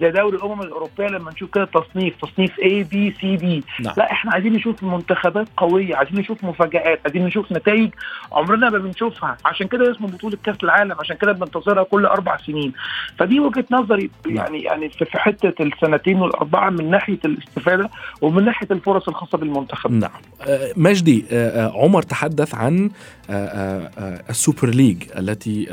زي 0.00 0.10
دوري 0.10 0.36
الأمم 0.36 0.62
الأوروبية 0.62 1.06
لما 1.06 1.30
نشوف 1.30 1.50
كده 1.50 1.64
تصنيف 1.64 2.14
تصنيف 2.22 2.58
A 2.60 2.82
B 2.82 3.14
C 3.20 3.36
D 3.36 3.64
لا 3.80 4.12
إحنا 4.12 4.32
عايزين 4.32 4.52
نشوف 4.52 4.82
منتخبات 4.82 5.48
قوية 5.56 5.96
عايزين 5.96 6.18
نشوف 6.20 6.44
مفاجآت 6.44 7.00
عايزين 7.04 7.24
نشوف 7.24 7.52
نتائج 7.52 7.90
عمرنا 8.32 8.70
ما 8.70 8.78
بنشوفها. 8.78 9.36
عشان 9.44 9.66
كده 9.66 9.90
اسمه 9.90 10.08
بطولة 10.08 10.38
كأس 10.44 10.56
العالم 10.64 10.96
عشان 11.00 11.16
كده 11.16 11.32
بننتظرها 11.32 11.82
كل 11.82 12.06
أربع 12.06 12.36
سنين. 12.36 12.72
فدي 13.18 13.40
وجهة 13.40 13.64
نظري 13.70 14.10
يعني 14.26 14.62
يعني 14.62 14.88
في 14.88 15.18
حتة 15.18 15.62
السنتين 15.62 16.20
والأربعة 16.20 16.70
من 16.70 16.90
ناحية 16.90 17.18
الاستفادة 17.24 17.90
ومن 18.20 18.44
ناحية 18.44 18.68
الفرص 18.70 19.08
الخاصة 19.08 19.38
بالمنتخب. 19.38 19.90
نعم. 19.92 20.10
آه، 20.48 20.72
مجدي 20.76 21.24
آه، 21.32 21.66
آه، 21.66 21.82
عمر 21.84 22.02
تحدث 22.02 22.54
عن 22.54 22.90
ال 23.30 23.53
Super 23.53 24.68
League 24.68 25.02
التي 25.18 25.66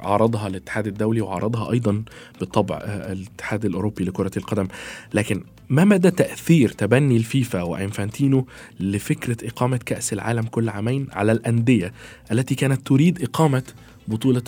عرضها 0.00 0.46
الاتحاد 0.46 0.86
الدولي 0.86 1.20
وعرضها 1.20 1.72
أيضا 1.72 2.04
بالطبع 2.40 2.76
الاتحاد 2.86 3.64
الأوروبي 3.64 4.04
لكرة 4.04 4.30
القدم. 4.36 4.68
لكن 5.14 5.44
ما 5.68 5.84
مدى 5.84 6.10
تأثير 6.10 6.68
تبني 6.68 7.16
الفيفا 7.16 7.62
وإنفانتينو 7.62 8.46
لفكرة 8.80 9.36
إقامة 9.48 9.80
كأس 9.86 10.12
العالم 10.12 10.42
كل 10.42 10.68
عامين 10.68 11.06
على 11.12 11.32
الأندية 11.32 11.92
التي 12.32 12.54
كانت 12.54 12.86
تريد 12.86 13.22
إقامة 13.22 13.62
بطولة 14.08 14.42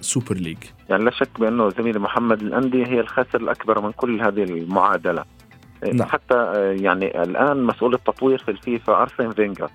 ال 0.00 0.06
Super 0.06 0.34
League؟ 0.34 0.58
يعني 0.90 1.04
لا 1.04 1.10
شك 1.10 1.40
بأنه 1.40 1.68
زميلي 1.68 1.98
محمد 1.98 2.42
الأندية 2.42 2.86
هي 2.86 3.00
الخاسر 3.00 3.40
الأكبر 3.40 3.80
من 3.80 3.92
كل 3.92 4.20
هذه 4.20 4.42
المعادلة. 4.42 5.24
نعم. 5.92 6.08
حتى 6.08 6.34
آه، 6.34 6.76
يعني 6.80 7.22
الآن 7.22 7.62
مسؤول 7.62 7.94
التطوير 7.94 8.38
في 8.38 8.50
الفيفا 8.50 9.02
أرسن 9.02 9.30
فينجر. 9.30 9.70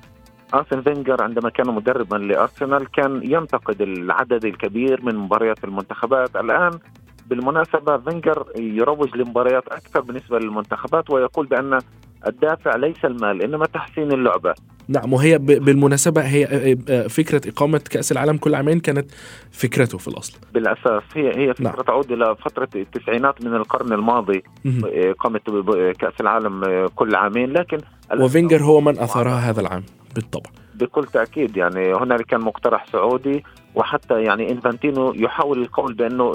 آرسن 0.54 0.82
فينجر 0.82 1.24
عندما 1.24 1.50
كان 1.50 1.68
مدربا 1.68 2.16
لأرسنال 2.16 2.92
كان 2.92 3.22
ينتقد 3.24 3.82
العدد 3.82 4.46
الكبير 4.46 5.06
من 5.06 5.16
مباريات 5.16 5.64
المنتخبات. 5.64 6.36
الآن 6.36 6.72
بالمناسبة 7.28 7.98
فينجر 7.98 8.46
يروج 8.58 9.18
لمباريات 9.18 9.68
أكثر 9.68 10.02
بالنسبة 10.02 10.40
للمنتخبات 10.40 11.10
ويقول 11.10 11.46
بأن 11.46 11.80
الدافع 12.28 12.76
ليس 12.76 13.06
المال 13.06 13.44
إنما 13.44 13.66
تحسين 13.66 14.12
اللعبة. 14.12 14.54
نعم 14.88 15.14
وهي 15.14 15.38
بالمناسبة 15.38 16.22
هي 16.22 16.46
آه، 16.46 16.78
آه، 16.90 17.08
فكرة 17.08 17.50
إقامة 17.50 17.82
كأس 17.90 18.12
العالم 18.12 18.38
كل 18.38 18.56
عامين 18.56 18.80
كانت 18.80 19.12
فكرته 19.52 19.98
في 19.98 20.08
الأصل. 20.08 20.38
بالأساس 20.54 21.04
هي 21.16 21.28
هي 21.38 21.54
فكرة 21.54 21.64
نعم. 21.64 21.76
تعود 21.76 22.12
إلى 22.12 22.36
فترة 22.36 22.70
التسعينات 22.76 23.46
من 23.46 23.56
القرن 23.56 23.94
الماضي 23.94 24.44
إقامة 24.86 25.40
كأس 26.00 26.14
العالم 26.22 26.88
كل 26.96 27.16
عامين. 27.16 27.54
لكن 27.54 27.78
وفينجر 28.20 28.64
هو 28.64 28.82
من 28.82 29.00
أثارها 29.00 29.50
هذا 29.50 29.62
العام. 29.62 29.84
بالطبع. 30.18 30.50
بكل 30.76 31.06
تأكيد 31.06 31.58
يعني 31.58 31.94
هنالك 31.94 32.26
كان 32.26 32.42
مقترح 32.42 32.86
سعودي 32.92 33.44
وحتى 33.76 34.22
يعني 34.22 34.52
إنفانتينو 34.52 35.14
يحاول 35.14 35.62
القول 35.62 35.94
بأنه 35.94 36.32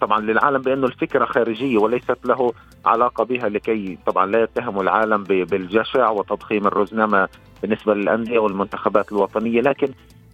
طبعا 0.00 0.20
للعالم 0.20 0.62
بأنه 0.62 0.86
الفكرة 0.86 1.24
خارجية 1.24 1.78
وليست 1.78 2.18
له 2.24 2.52
علاقة 2.86 3.24
بها 3.24 3.48
لكي 3.48 3.98
طبعا 4.06 4.26
لا 4.26 4.42
يتهم 4.42 4.80
العالم 4.80 5.22
بالجشع 5.22 6.10
وتضخيم 6.10 6.66
الرزنامة 6.66 7.28
بالنسبة 7.62 7.94
للأندية 7.94 8.38
والمنتخبات 8.38 9.12
الوطنية. 9.12 9.60
لكن 9.60 9.88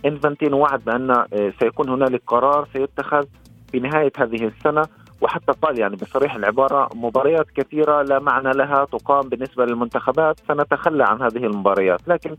إنفانتينو 0.06 0.58
وعد 0.58 0.84
بأن 0.84 1.10
آه، 1.10 1.52
سيكون 1.60 1.88
هنالك 1.88 2.22
قرار 2.26 2.68
سيتخذ 2.72 3.24
في 3.72 3.80
نهاية 3.80 4.12
هذه 4.18 4.44
السنة. 4.44 4.82
وحتى 5.20 5.52
قال 5.62 5.78
يعني 5.78 5.96
بصريح 5.96 6.34
العبارة 6.34 6.88
مباريات 6.94 7.46
كثيرة 7.50 8.02
لا 8.02 8.18
معنى 8.18 8.50
لها 8.50 8.84
تقام 8.84 9.28
بالنسبة 9.28 9.64
للمنتخبات 9.64 10.40
سنتخلى 10.48 11.04
عن 11.04 11.22
هذه 11.22 11.46
المباريات. 11.46 12.00
لكن 12.06 12.36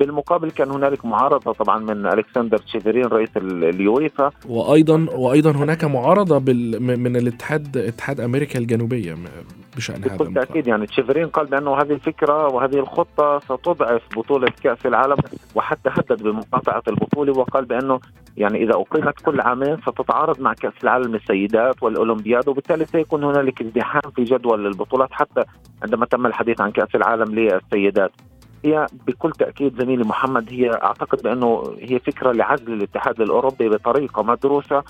بالمقابل 0.00 0.50
كان 0.50 0.70
هنالك 0.70 1.04
معارضة 1.04 1.52
طبعا 1.52 1.78
من 1.78 2.06
ألكسندر 2.06 2.58
تشيفرين 2.58 3.04
رئيس 3.04 3.30
اليويفا. 3.36 4.30
وأيضا 4.48 5.06
وأيضا 5.12 5.50
هناك 5.50 5.84
معارضة 5.84 6.38
بال 6.38 6.82
من 6.82 7.16
الاتحاد 7.16 7.76
اتحاد 7.76 8.20
أمريكا 8.20 8.58
الجنوبية 8.58 9.16
بشأن 9.76 10.04
هذا 10.04 10.16
بكل 10.16 10.34
تأكيد 10.34 10.66
يعني 10.66 10.86
تشيفرين 10.86 11.26
قال 11.26 11.46
بأنه 11.46 11.74
هذه 11.76 11.92
الفكرة 11.92 12.46
وهذه 12.54 12.78
الخطة 12.78 13.38
ستضعف 13.38 14.02
بطولة 14.16 14.48
كأس 14.62 14.86
العالم 14.86 15.16
وحتى 15.54 15.90
هدد 15.92 16.22
بمقاطعة 16.22 16.82
البطولة 16.88 17.38
وقال 17.38 17.64
بأنه 17.64 18.00
يعني 18.36 18.62
إذا 18.62 18.74
أقيمت 18.74 19.20
كل 19.24 19.40
عامين 19.40 19.76
ستتعارض 19.76 20.40
مع 20.40 20.52
كأس 20.54 20.72
العالم 20.82 21.12
للسيدات 21.14 21.82
والأولمبياد 21.82 22.48
وبالتالي 22.48 22.86
سيكون 22.86 23.24
هنالك 23.24 23.62
ازدحام 23.62 24.10
في 24.16 24.24
جدول 24.24 24.66
البطولات 24.66 25.08
حتى 25.12 25.42
عندما 25.82 26.06
تم 26.06 26.26
الحديث 26.26 26.60
عن 26.60 26.70
كأس 26.70 26.94
العالم 26.94 27.34
للسيدات. 27.34 28.12
هي 28.64 28.86
بكل 29.06 29.32
تأكيد 29.32 29.82
زميلي 29.82 30.04
محمد 30.04 30.52
هي 30.52 30.70
أعتقد 30.70 31.22
بأنه 31.22 31.76
هي 31.78 31.98
فكرة 31.98 32.32
لعزل 32.32 32.72
الاتحاد 32.72 33.20
الأوروبي 33.20 33.68
بطريقة 33.68 34.22
مدروسة 34.22 34.82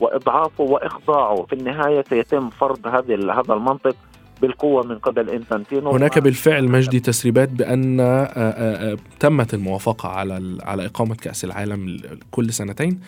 وإضعافه 0.00 0.64
وإخضاعه. 0.64 1.42
في 1.42 1.52
النهاية 1.52 2.04
سيتم 2.08 2.50
فرض 2.50 2.86
هذه 2.86 3.14
هذا 3.14 3.54
المنطق 3.54 3.96
بالقوة 4.42 4.86
من 4.86 4.98
قبل 4.98 5.30
انفانتينو 5.30 5.90
هناك 5.90 6.18
بالفعل 6.18 6.68
مجدي 6.68 7.00
تسريبات 7.00 7.48
بأن 7.48 8.00
آه، 8.00 8.04
آه، 8.04 8.92
آه، 8.92 8.96
تمت 9.20 9.54
الموافقة 9.54 10.08
على 10.08 10.58
على 10.62 10.86
إقامة 10.86 11.14
كأس 11.14 11.44
العالم 11.44 12.00
كل 12.30 12.52
سنتين. 12.52 13.00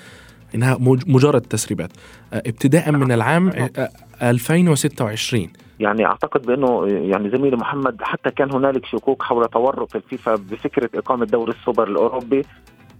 إنها 0.55 0.77
مجرد 0.81 1.41
تسريبات. 1.41 1.91
ابتداء 2.33 2.93
من 2.93 3.13
العام 3.13 3.53
2026 4.23 5.49
يعني 5.81 6.07
أعتقد 6.07 6.43
بأنه 6.43 6.87
يعني 6.87 7.31
زميلي 7.31 7.57
محمد 7.57 8.03
حتى 8.03 8.31
كان 8.31 8.55
هنالك 8.55 8.87
شكوك 8.87 9.23
حول 9.23 9.45
تورط 9.45 9.97
الفيفا 9.97 10.35
بفكرة 10.35 10.91
إقامة 10.95 11.27
دوري 11.27 11.53
السوبر 11.53 11.89
الأوروبي. 11.89 12.43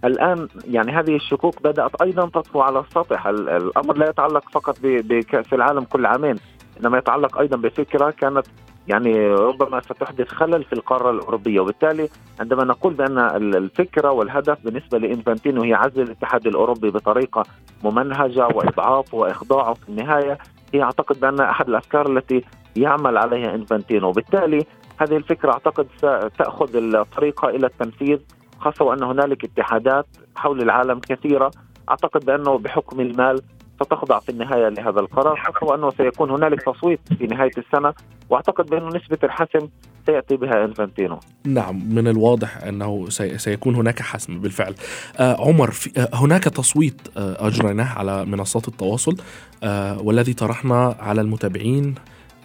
الآن 0.05 0.47
يعني 0.67 0.91
هذه 0.91 1.15
الشكوك 1.15 1.63
بدأت 1.63 2.01
أيضا 2.01 2.25
تطفو 2.25 2.61
على 2.61 2.79
السطح. 2.79 3.27
الأمر 3.27 3.97
لا 3.97 4.09
يتعلق 4.09 4.49
فقط 4.49 4.77
بكأس 4.83 5.53
العالم 5.53 5.83
كل 5.83 6.05
عامين 6.05 6.35
إنما 6.79 6.97
يتعلق 6.97 7.37
أيضا 7.37 7.57
بفكرة 7.57 8.09
كانت 8.09 8.45
يعني 8.87 9.27
ربما 9.27 9.81
ستحدث 9.81 10.27
خلل 10.27 10.63
في 10.63 10.73
القارة 10.73 11.11
الأوروبية. 11.11 11.59
وبالتالي 11.59 12.09
عندما 12.39 12.63
نقول 12.63 12.93
بأن 12.93 13.19
الفكرة 13.55 14.11
والهدف 14.11 14.57
بالنسبة 14.65 14.97
لإنفانتينو 14.97 15.63
هي 15.63 15.73
عزل 15.73 16.01
الاتحاد 16.01 16.47
الأوروبي 16.47 16.89
بطريقة 16.89 17.43
ممنهجة 17.83 18.47
واضعافه 18.47 19.17
واخضاعه 19.17 19.73
في 19.73 19.89
النهاية 19.89 20.37
هي 20.73 20.83
أعتقد 20.83 21.19
بأن 21.19 21.39
أحد 21.39 21.69
الأفكار 21.69 22.09
التي 22.17 22.43
يعمل 22.81 23.17
عليها 23.17 23.55
انفانتينو 23.55 24.07
وبالتالي 24.07 24.65
هذه 24.97 25.17
الفكرة 25.17 25.51
أعتقد 25.51 25.87
ستاخذ 26.33 26.75
الطريقة 26.75 27.49
إلى 27.49 27.67
التنفيذ 27.67 28.19
خاصة 28.59 28.85
وأن 28.85 29.03
هنالك 29.03 29.43
اتحادات 29.43 30.05
حول 30.35 30.61
العالم 30.61 30.99
كثيرة. 30.99 31.51
أعتقد 31.89 32.25
بأنه 32.25 32.57
بحكم 32.57 32.99
المال 32.99 33.41
ستخضع 33.83 34.19
في 34.19 34.29
النهاية 34.29 34.69
لهذا 34.69 34.99
القرار 34.99 35.35
خاصة 35.35 35.71
وأنه 35.71 35.91
سيكون 35.91 36.31
هنالك 36.31 36.61
تصويت 36.61 36.99
في 37.17 37.27
نهاية 37.27 37.51
السنة. 37.57 37.93
وأعتقد 38.29 38.65
بأنه 38.65 38.87
نسبة 38.87 39.17
الحسم 39.23 39.67
سيأتي 40.05 40.37
بها 40.37 40.65
إنفانتينو 40.65 41.19
نعم 41.45 41.95
من 41.95 42.07
الواضح 42.07 42.57
أنه 42.63 43.09
سيكون 43.37 43.75
هناك 43.75 44.01
حسم 44.01 44.39
بالفعل. 44.39 44.75
آه 45.17 45.47
عمر 45.47 45.71
في 45.71 45.99
آه 45.99 46.09
هناك 46.13 46.43
تصويت 46.43 47.01
آه 47.17 47.47
أجريناه 47.47 47.99
على 47.99 48.25
منصات 48.25 48.67
التواصل 48.67 49.17
آه 49.63 50.01
والذي 50.01 50.33
طرحنا 50.33 50.95
على 50.99 51.21
المتابعين 51.21 51.95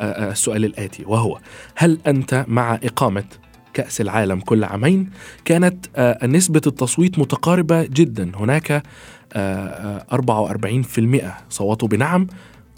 السؤال 0.02 0.64
الآتي 0.64 1.04
وهو 1.06 1.38
هل 1.76 1.98
أنت 2.06 2.44
مع 2.48 2.74
إقامة 2.74 3.24
كأس 3.74 4.00
العالم 4.00 4.40
كل 4.40 4.64
عامين؟ 4.64 5.10
كانت 5.44 5.86
آه، 5.96 6.26
نسبة 6.26 6.60
التصويت 6.66 7.18
متقاربة 7.18 7.82
جدا. 7.82 8.32
هناك 8.36 8.82
44% 9.36 11.34
صوتوا 11.48 11.88
بنعم 11.88 12.26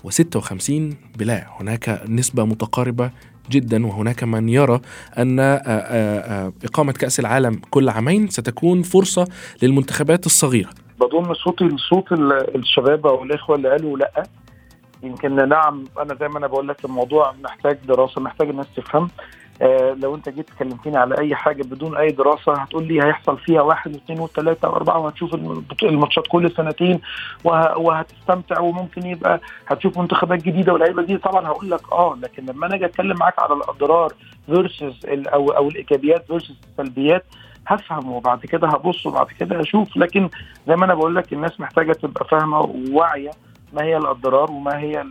و56 0.07 0.71
بلا. 1.19 1.47
هناك 1.61 2.03
نسبة 2.09 2.45
متقاربة 2.45 3.11
جدا 3.51 3.87
وهناك 3.87 4.25
من 4.25 4.49
يرى 4.49 4.81
أن 5.19 5.41
إقامة 6.65 6.93
كأس 6.93 7.21
العالم 7.21 7.61
كل 7.71 7.89
عامين 7.89 8.29
ستكون 8.29 8.83
فرصة 8.83 9.29
للمنتخبات 9.63 10.27
الصغيرة. 10.27 10.71
بضم 11.01 11.35
صوتي 11.35 11.65
لصوت 11.65 12.13
الشباب 12.55 13.07
أو 13.07 13.23
الإخوة 13.23 13.57
اللي 13.57 13.69
قالوا 13.71 13.99
لأ. 13.99 14.23
يمكن 15.07 15.49
نعم 15.49 15.85
أنا 16.01 16.15
زي 16.15 16.29
ما 16.29 16.39
أنا 16.39 16.47
بقول 16.47 16.69
لك 16.69 16.85
الموضوع 16.85 17.35
محتاج 17.45 17.79
دراسة 17.89 18.21
محتاج 18.21 18.49
الناس 18.49 18.67
تفهم. 18.77 19.09
آه 19.63 19.93
لو 20.03 20.15
أنت 20.15 20.29
جيت 20.29 20.49
تكلمتني 20.51 20.97
على 20.97 21.19
أي 21.19 21.35
حاجة 21.35 21.63
بدون 21.63 21.97
أي 21.97 22.09
دراسة 22.11 22.53
هتقول 22.53 22.85
لي 22.89 23.03
هيحصل 23.03 23.39
فيها 23.39 23.63
واحد 23.63 23.95
واثنين 23.95 24.21
وثلاثة 24.21 24.69
وأربعة 24.69 24.99
وهتشوف 24.99 25.35
الماتشات 25.83 26.25
كل 26.31 26.51
سنتين 26.51 27.01
وه 27.45 27.79
وهتستمتع 27.79 28.61
وممكن 28.61 29.07
يبقى 29.07 29.41
هتشوف 29.67 29.99
منتخبات 29.99 30.43
جديدة 30.43 30.73
ولاعيبه 30.73 31.03
جديده 31.03 31.21
طبعا 31.21 31.47
هقول 31.47 31.71
لك 31.71 31.93
آه 31.93 32.17
لكن 32.23 32.47
لما 32.47 32.67
أنا 32.67 32.75
أجي 32.75 32.85
أتكلم 32.85 33.17
معاك 33.17 33.39
على 33.39 33.55
الأضرار 33.55 34.13
versus 34.47 34.95
أو 35.07 35.49
أو 35.49 35.69
الإيجابيات 35.69 36.27
versus 36.27 36.57
السلبيات 36.71 37.25
هفهم 37.67 38.13
وبعد 38.13 38.41
كده 38.47 38.69
هبص 38.69 39.07
وبعد 39.07 39.27
كده 39.41 39.59
هشوف. 39.61 39.97
لكن 39.97 40.29
زي 40.69 40.77
ما 40.77 40.85
أنا 40.85 40.95
بقول 40.95 41.15
لك 41.17 41.33
الناس 41.33 41.61
محتاجة 41.61 41.93
تبقى 41.93 42.25
فاهمة 42.29 42.61
وواعية 42.61 43.31
ما 43.75 43.83
هي 43.83 43.97
الأضرار 43.97 44.51
وما 44.51 44.79
هي 44.79 45.05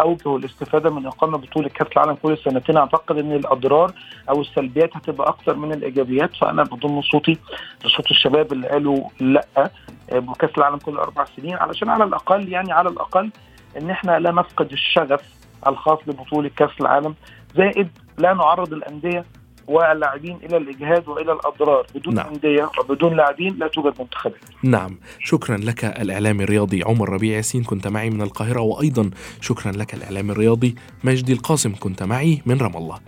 اوجه 0.00 0.36
الاستفادة 0.36 0.90
من 0.90 1.06
إقامة 1.06 1.38
بطولة 1.38 1.68
كأس 1.68 1.88
العالم 1.92 2.14
كل 2.14 2.38
سنتين. 2.38 2.76
أعتقد 2.76 3.18
إن 3.18 3.32
الأضرار 3.32 3.92
أو 4.30 4.40
السلبيات 4.40 4.96
هتبقى 4.96 5.28
أكثر 5.28 5.54
من 5.56 5.72
الإيجابيات 5.72 6.30
فأنا 6.40 6.62
بضم 6.62 7.02
صوتي 7.02 7.38
لصوت 7.84 8.10
الشباب 8.10 8.52
اللي 8.52 8.68
قالوا 8.68 9.08
لأ 9.20 9.46
آه، 9.58 10.18
بكأس 10.18 10.50
العالم 10.58 10.76
كل 10.78 10.96
أربع 10.96 11.24
سنين 11.24 11.54
علشان 11.54 11.88
على 11.88 12.04
الأقل 12.04 12.48
يعني 12.48 12.72
على 12.72 12.88
الأقل 12.88 13.30
إن 13.80 13.90
إحنا 13.90 14.18
لا 14.18 14.30
نفقد 14.30 14.72
الشغف 14.72 15.22
الخاص 15.66 15.98
ببطولة 16.06 16.50
كأس 16.56 16.70
العالم. 16.80 17.14
زائد 17.56 17.88
لا 18.18 18.34
نعرض 18.34 18.72
الأندية 18.72 19.24
واللاعبين 19.68 20.38
إلى 20.44 20.56
الاجهاد 20.56 21.08
وإلى 21.08 21.32
الأضرار 21.32 21.86
بدون 21.94 22.14
نعم. 22.14 22.26
أندية 22.26 22.70
وبدون 22.80 23.16
لاعبين 23.16 23.56
لا 23.58 23.68
توجد 23.68 23.94
منتخبات. 24.00 24.36
نعم. 24.62 24.98
شكرا 25.18 25.56
لك 25.56 25.84
الإعلامي 25.84 26.44
الرياضي 26.44 26.82
عمر 26.82 27.08
ربيع 27.08 27.36
ياسين 27.36 27.64
كنت 27.64 27.88
معي 27.88 28.10
من 28.10 28.22
القاهرة 28.22 28.60
وأيضا 28.60 29.10
شكرا 29.40 29.72
لك 29.72 29.94
الإعلامي 29.94 30.32
الرياضي 30.32 30.74
مجدي 31.04 31.32
القاسم 31.32 31.74
كنت 31.80 32.02
معي 32.02 32.42
من 32.46 32.58
رام 32.58 32.76
الله. 32.76 32.98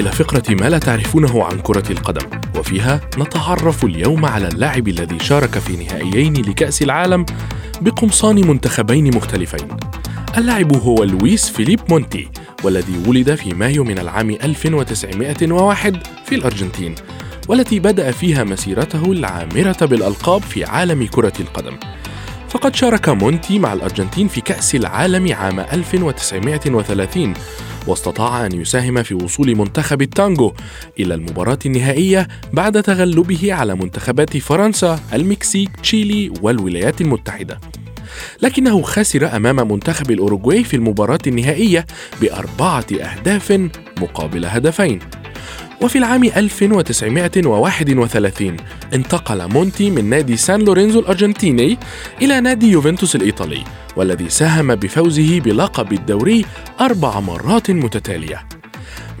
إلى 0.00 0.12
فقرة 0.12 0.54
ما 0.54 0.68
لا 0.68 0.78
تعرفونه 0.78 1.44
عن 1.44 1.58
كرة 1.58 1.92
القدم 1.92 2.26
وفيها 2.58 3.00
نتعرف 3.18 3.84
اليوم 3.84 4.26
على 4.26 4.48
اللاعب 4.48 4.88
الذي 4.88 5.18
شارك 5.18 5.58
في 5.58 5.76
نهائيين 5.76 6.32
لكأس 6.32 6.82
العالم 6.82 7.26
بقمصان 7.80 8.46
منتخبين 8.48 9.16
مختلفين. 9.16 9.68
اللاعب 10.38 10.76
هو 10.76 11.04
لويس 11.04 11.50
فيليب 11.50 11.80
مونتي 11.90 12.28
والذي 12.64 13.02
ولد 13.06 13.34
في 13.34 13.54
مايو 13.54 13.84
من 13.84 13.98
العام 13.98 14.30
1901 14.30 15.96
في 16.24 16.34
الأرجنتين 16.34 16.94
والتي 17.48 17.80
بدأ 17.80 18.10
فيها 18.10 18.44
مسيرته 18.44 19.12
العامرة 19.12 19.86
بالألقاب 19.86 20.42
في 20.42 20.64
عالم 20.64 21.06
كرة 21.06 21.32
القدم. 21.40 21.76
فقد 22.48 22.76
شارك 22.76 23.08
مونتي 23.08 23.58
مع 23.58 23.72
الأرجنتين 23.72 24.28
في 24.28 24.40
كأس 24.40 24.74
العالم 24.74 25.32
عام 25.32 25.60
1930 25.60 27.34
واستطاع 27.86 28.46
أن 28.46 28.52
يساهم 28.52 29.02
في 29.02 29.14
وصول 29.14 29.56
منتخب 29.56 30.02
التانجو 30.02 30.52
إلى 31.00 31.14
المباراة 31.14 31.58
النهائية 31.66 32.28
بعد 32.52 32.82
تغلبه 32.82 33.54
على 33.54 33.74
منتخبات 33.74 34.36
فرنسا، 34.36 35.00
المكسيك، 35.12 35.76
تشيلي 35.76 36.32
والولايات 36.42 37.00
المتحدة. 37.00 37.60
لكنه 38.42 38.82
خسر 38.82 39.36
أمام 39.36 39.72
منتخب 39.72 40.10
الأوروغواي 40.10 40.64
في 40.64 40.74
المباراة 40.76 41.18
النهائية 41.26 41.86
بأربعة 42.20 42.86
أهداف 42.92 43.70
مقابل 44.00 44.44
هدفين. 44.44 44.98
وفي 45.82 45.98
العام 45.98 46.24
1931 46.24 48.56
انتقل 48.94 49.48
مونتي 49.48 49.90
من 49.90 50.04
نادي 50.04 50.36
سان 50.36 50.64
لورينزو 50.64 51.00
الأرجنتيني 51.00 51.78
إلى 52.22 52.40
نادي 52.40 52.70
يوفنتوس 52.70 53.16
الإيطالي 53.16 53.64
والذي 53.96 54.28
ساهم 54.28 54.74
بفوزه 54.74 55.40
بلقب 55.40 55.92
الدوري 55.92 56.44
أربع 56.80 57.20
مرات 57.20 57.70
متتالية. 57.70 58.59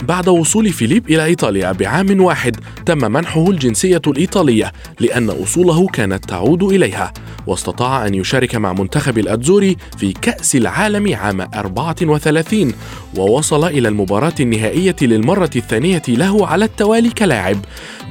بعد 0.02 0.28
وصول 0.28 0.72
فيليب 0.72 1.10
إلى 1.10 1.24
إيطاليا 1.24 1.72
بعام 1.72 2.20
واحد 2.20 2.56
تم 2.86 3.12
منحه 3.12 3.50
الجنسية 3.50 4.02
الإيطالية 4.06 4.72
لأن 5.00 5.30
أصوله 5.30 5.86
كانت 5.86 6.24
تعود 6.24 6.62
إليها 6.62 7.12
واستطاع 7.46 8.06
أن 8.06 8.14
يشارك 8.14 8.54
مع 8.54 8.72
منتخب 8.72 9.18
الأتزوري 9.18 9.76
في 9.98 10.12
كأس 10.12 10.56
العالم 10.56 11.14
عام 11.14 11.40
34 11.40 12.72
ووصل 13.16 13.64
إلى 13.64 13.88
المباراة 13.88 14.34
النهائية 14.40 14.96
للمرة 15.02 15.50
الثانية 15.56 16.02
له 16.08 16.46
على 16.46 16.64
التوالي 16.64 17.10
كلاعب 17.10 17.58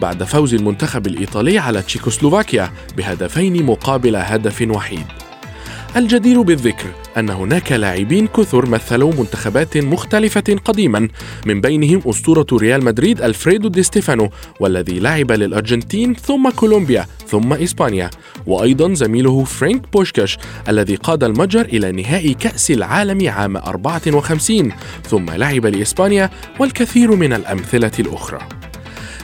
بعد 0.01 0.23
فوز 0.23 0.53
المنتخب 0.53 1.07
الإيطالي 1.07 1.57
على 1.57 1.81
تشيكوسلوفاكيا 1.81 2.71
بهدفين 2.97 3.65
مقابل 3.65 4.15
هدف 4.15 4.67
وحيد 4.69 5.05
الجدير 5.95 6.41
بالذكر 6.41 6.87
أن 7.17 7.29
هناك 7.29 7.71
لاعبين 7.71 8.27
كثر 8.27 8.65
مثلوا 8.65 9.13
منتخبات 9.13 9.77
مختلفة 9.77 10.55
قديما. 10.65 11.07
من 11.45 11.61
بينهم 11.61 12.01
أسطورة 12.05 12.45
ريال 12.53 12.83
مدريد 12.83 13.21
ألفريدو 13.21 13.67
دي 13.67 13.83
ستيفانو 13.83 14.29
والذي 14.59 14.99
لعب 14.99 15.31
للأرجنتين 15.31 16.13
ثم 16.13 16.49
كولومبيا 16.49 17.05
ثم 17.27 17.53
إسبانيا. 17.53 18.09
وأيضا 18.47 18.93
زميله 18.93 19.43
فرانك 19.43 19.91
بوشكاش 19.93 20.37
الذي 20.67 20.95
قاد 20.95 21.23
المجر 21.23 21.61
إلى 21.61 21.91
نهائي 21.91 22.33
كأس 22.33 22.71
العالم 22.71 23.29
عام 23.29 23.57
54 23.57 24.71
ثم 25.09 25.29
لعب 25.29 25.65
لإسبانيا 25.65 26.29
والكثير 26.59 27.15
من 27.15 27.33
الأمثلة 27.33 27.91
الأخرى. 27.99 28.39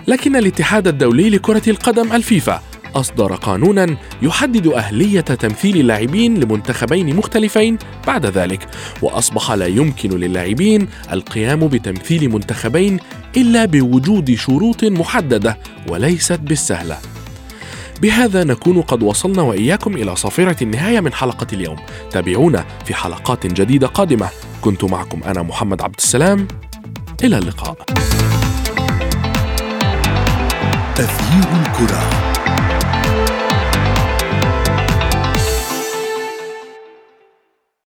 لكن 0.08 0.36
الاتحاد 0.36 0.88
الدولي 0.88 1.30
لكرة 1.30 1.70
القدم 1.70 2.14
الفيفا 2.14 2.62
أصدر 2.96 3.36
قانونا 3.36 3.98
يحدد 4.22 4.68
أهلية 4.68 5.22
تمثيل 5.22 5.78
اللاعبين 5.78 6.40
لمنتخبين 6.40 7.16
مختلفين 7.16 7.78
بعد 8.08 8.26
ذلك 8.26 8.68
وأصبح 9.02 9.52
لا 9.52 9.66
يمكن 9.66 10.10
للاعبين 10.10 10.88
القيام 11.12 11.68
بتمثيل 11.68 12.30
منتخبين 12.30 13.00
إلا 13.38 13.66
بوجود 13.66 14.36
شروط 14.36 14.84
محددة 14.84 15.58
وليست 15.90 16.40
بالسهلة. 16.40 16.98
بهذا 18.02 18.44
نكون 18.44 18.82
قد 18.82 19.04
وصلنا 19.04 19.42
وإياكم 19.42 19.96
إلى 19.96 20.16
صافرة 20.16 20.64
النهاية 20.64 21.00
من 21.00 21.14
حلقة 21.14 21.48
اليوم. 21.54 21.78
تابعونا 22.12 22.66
في 22.86 22.94
حلقات 22.94 23.48
جديدة 23.48 23.88
قادمة. 23.88 24.30
كنت 24.62 24.84
معكم 24.84 25.24
أنا 25.24 25.42
محمد 25.42 25.82
عبد 25.82 25.96
السلام. 25.98 26.48
إلى 27.24 27.38
اللقاء. 27.38 27.76
أثير 31.00 31.48
الكرة. 31.62 32.25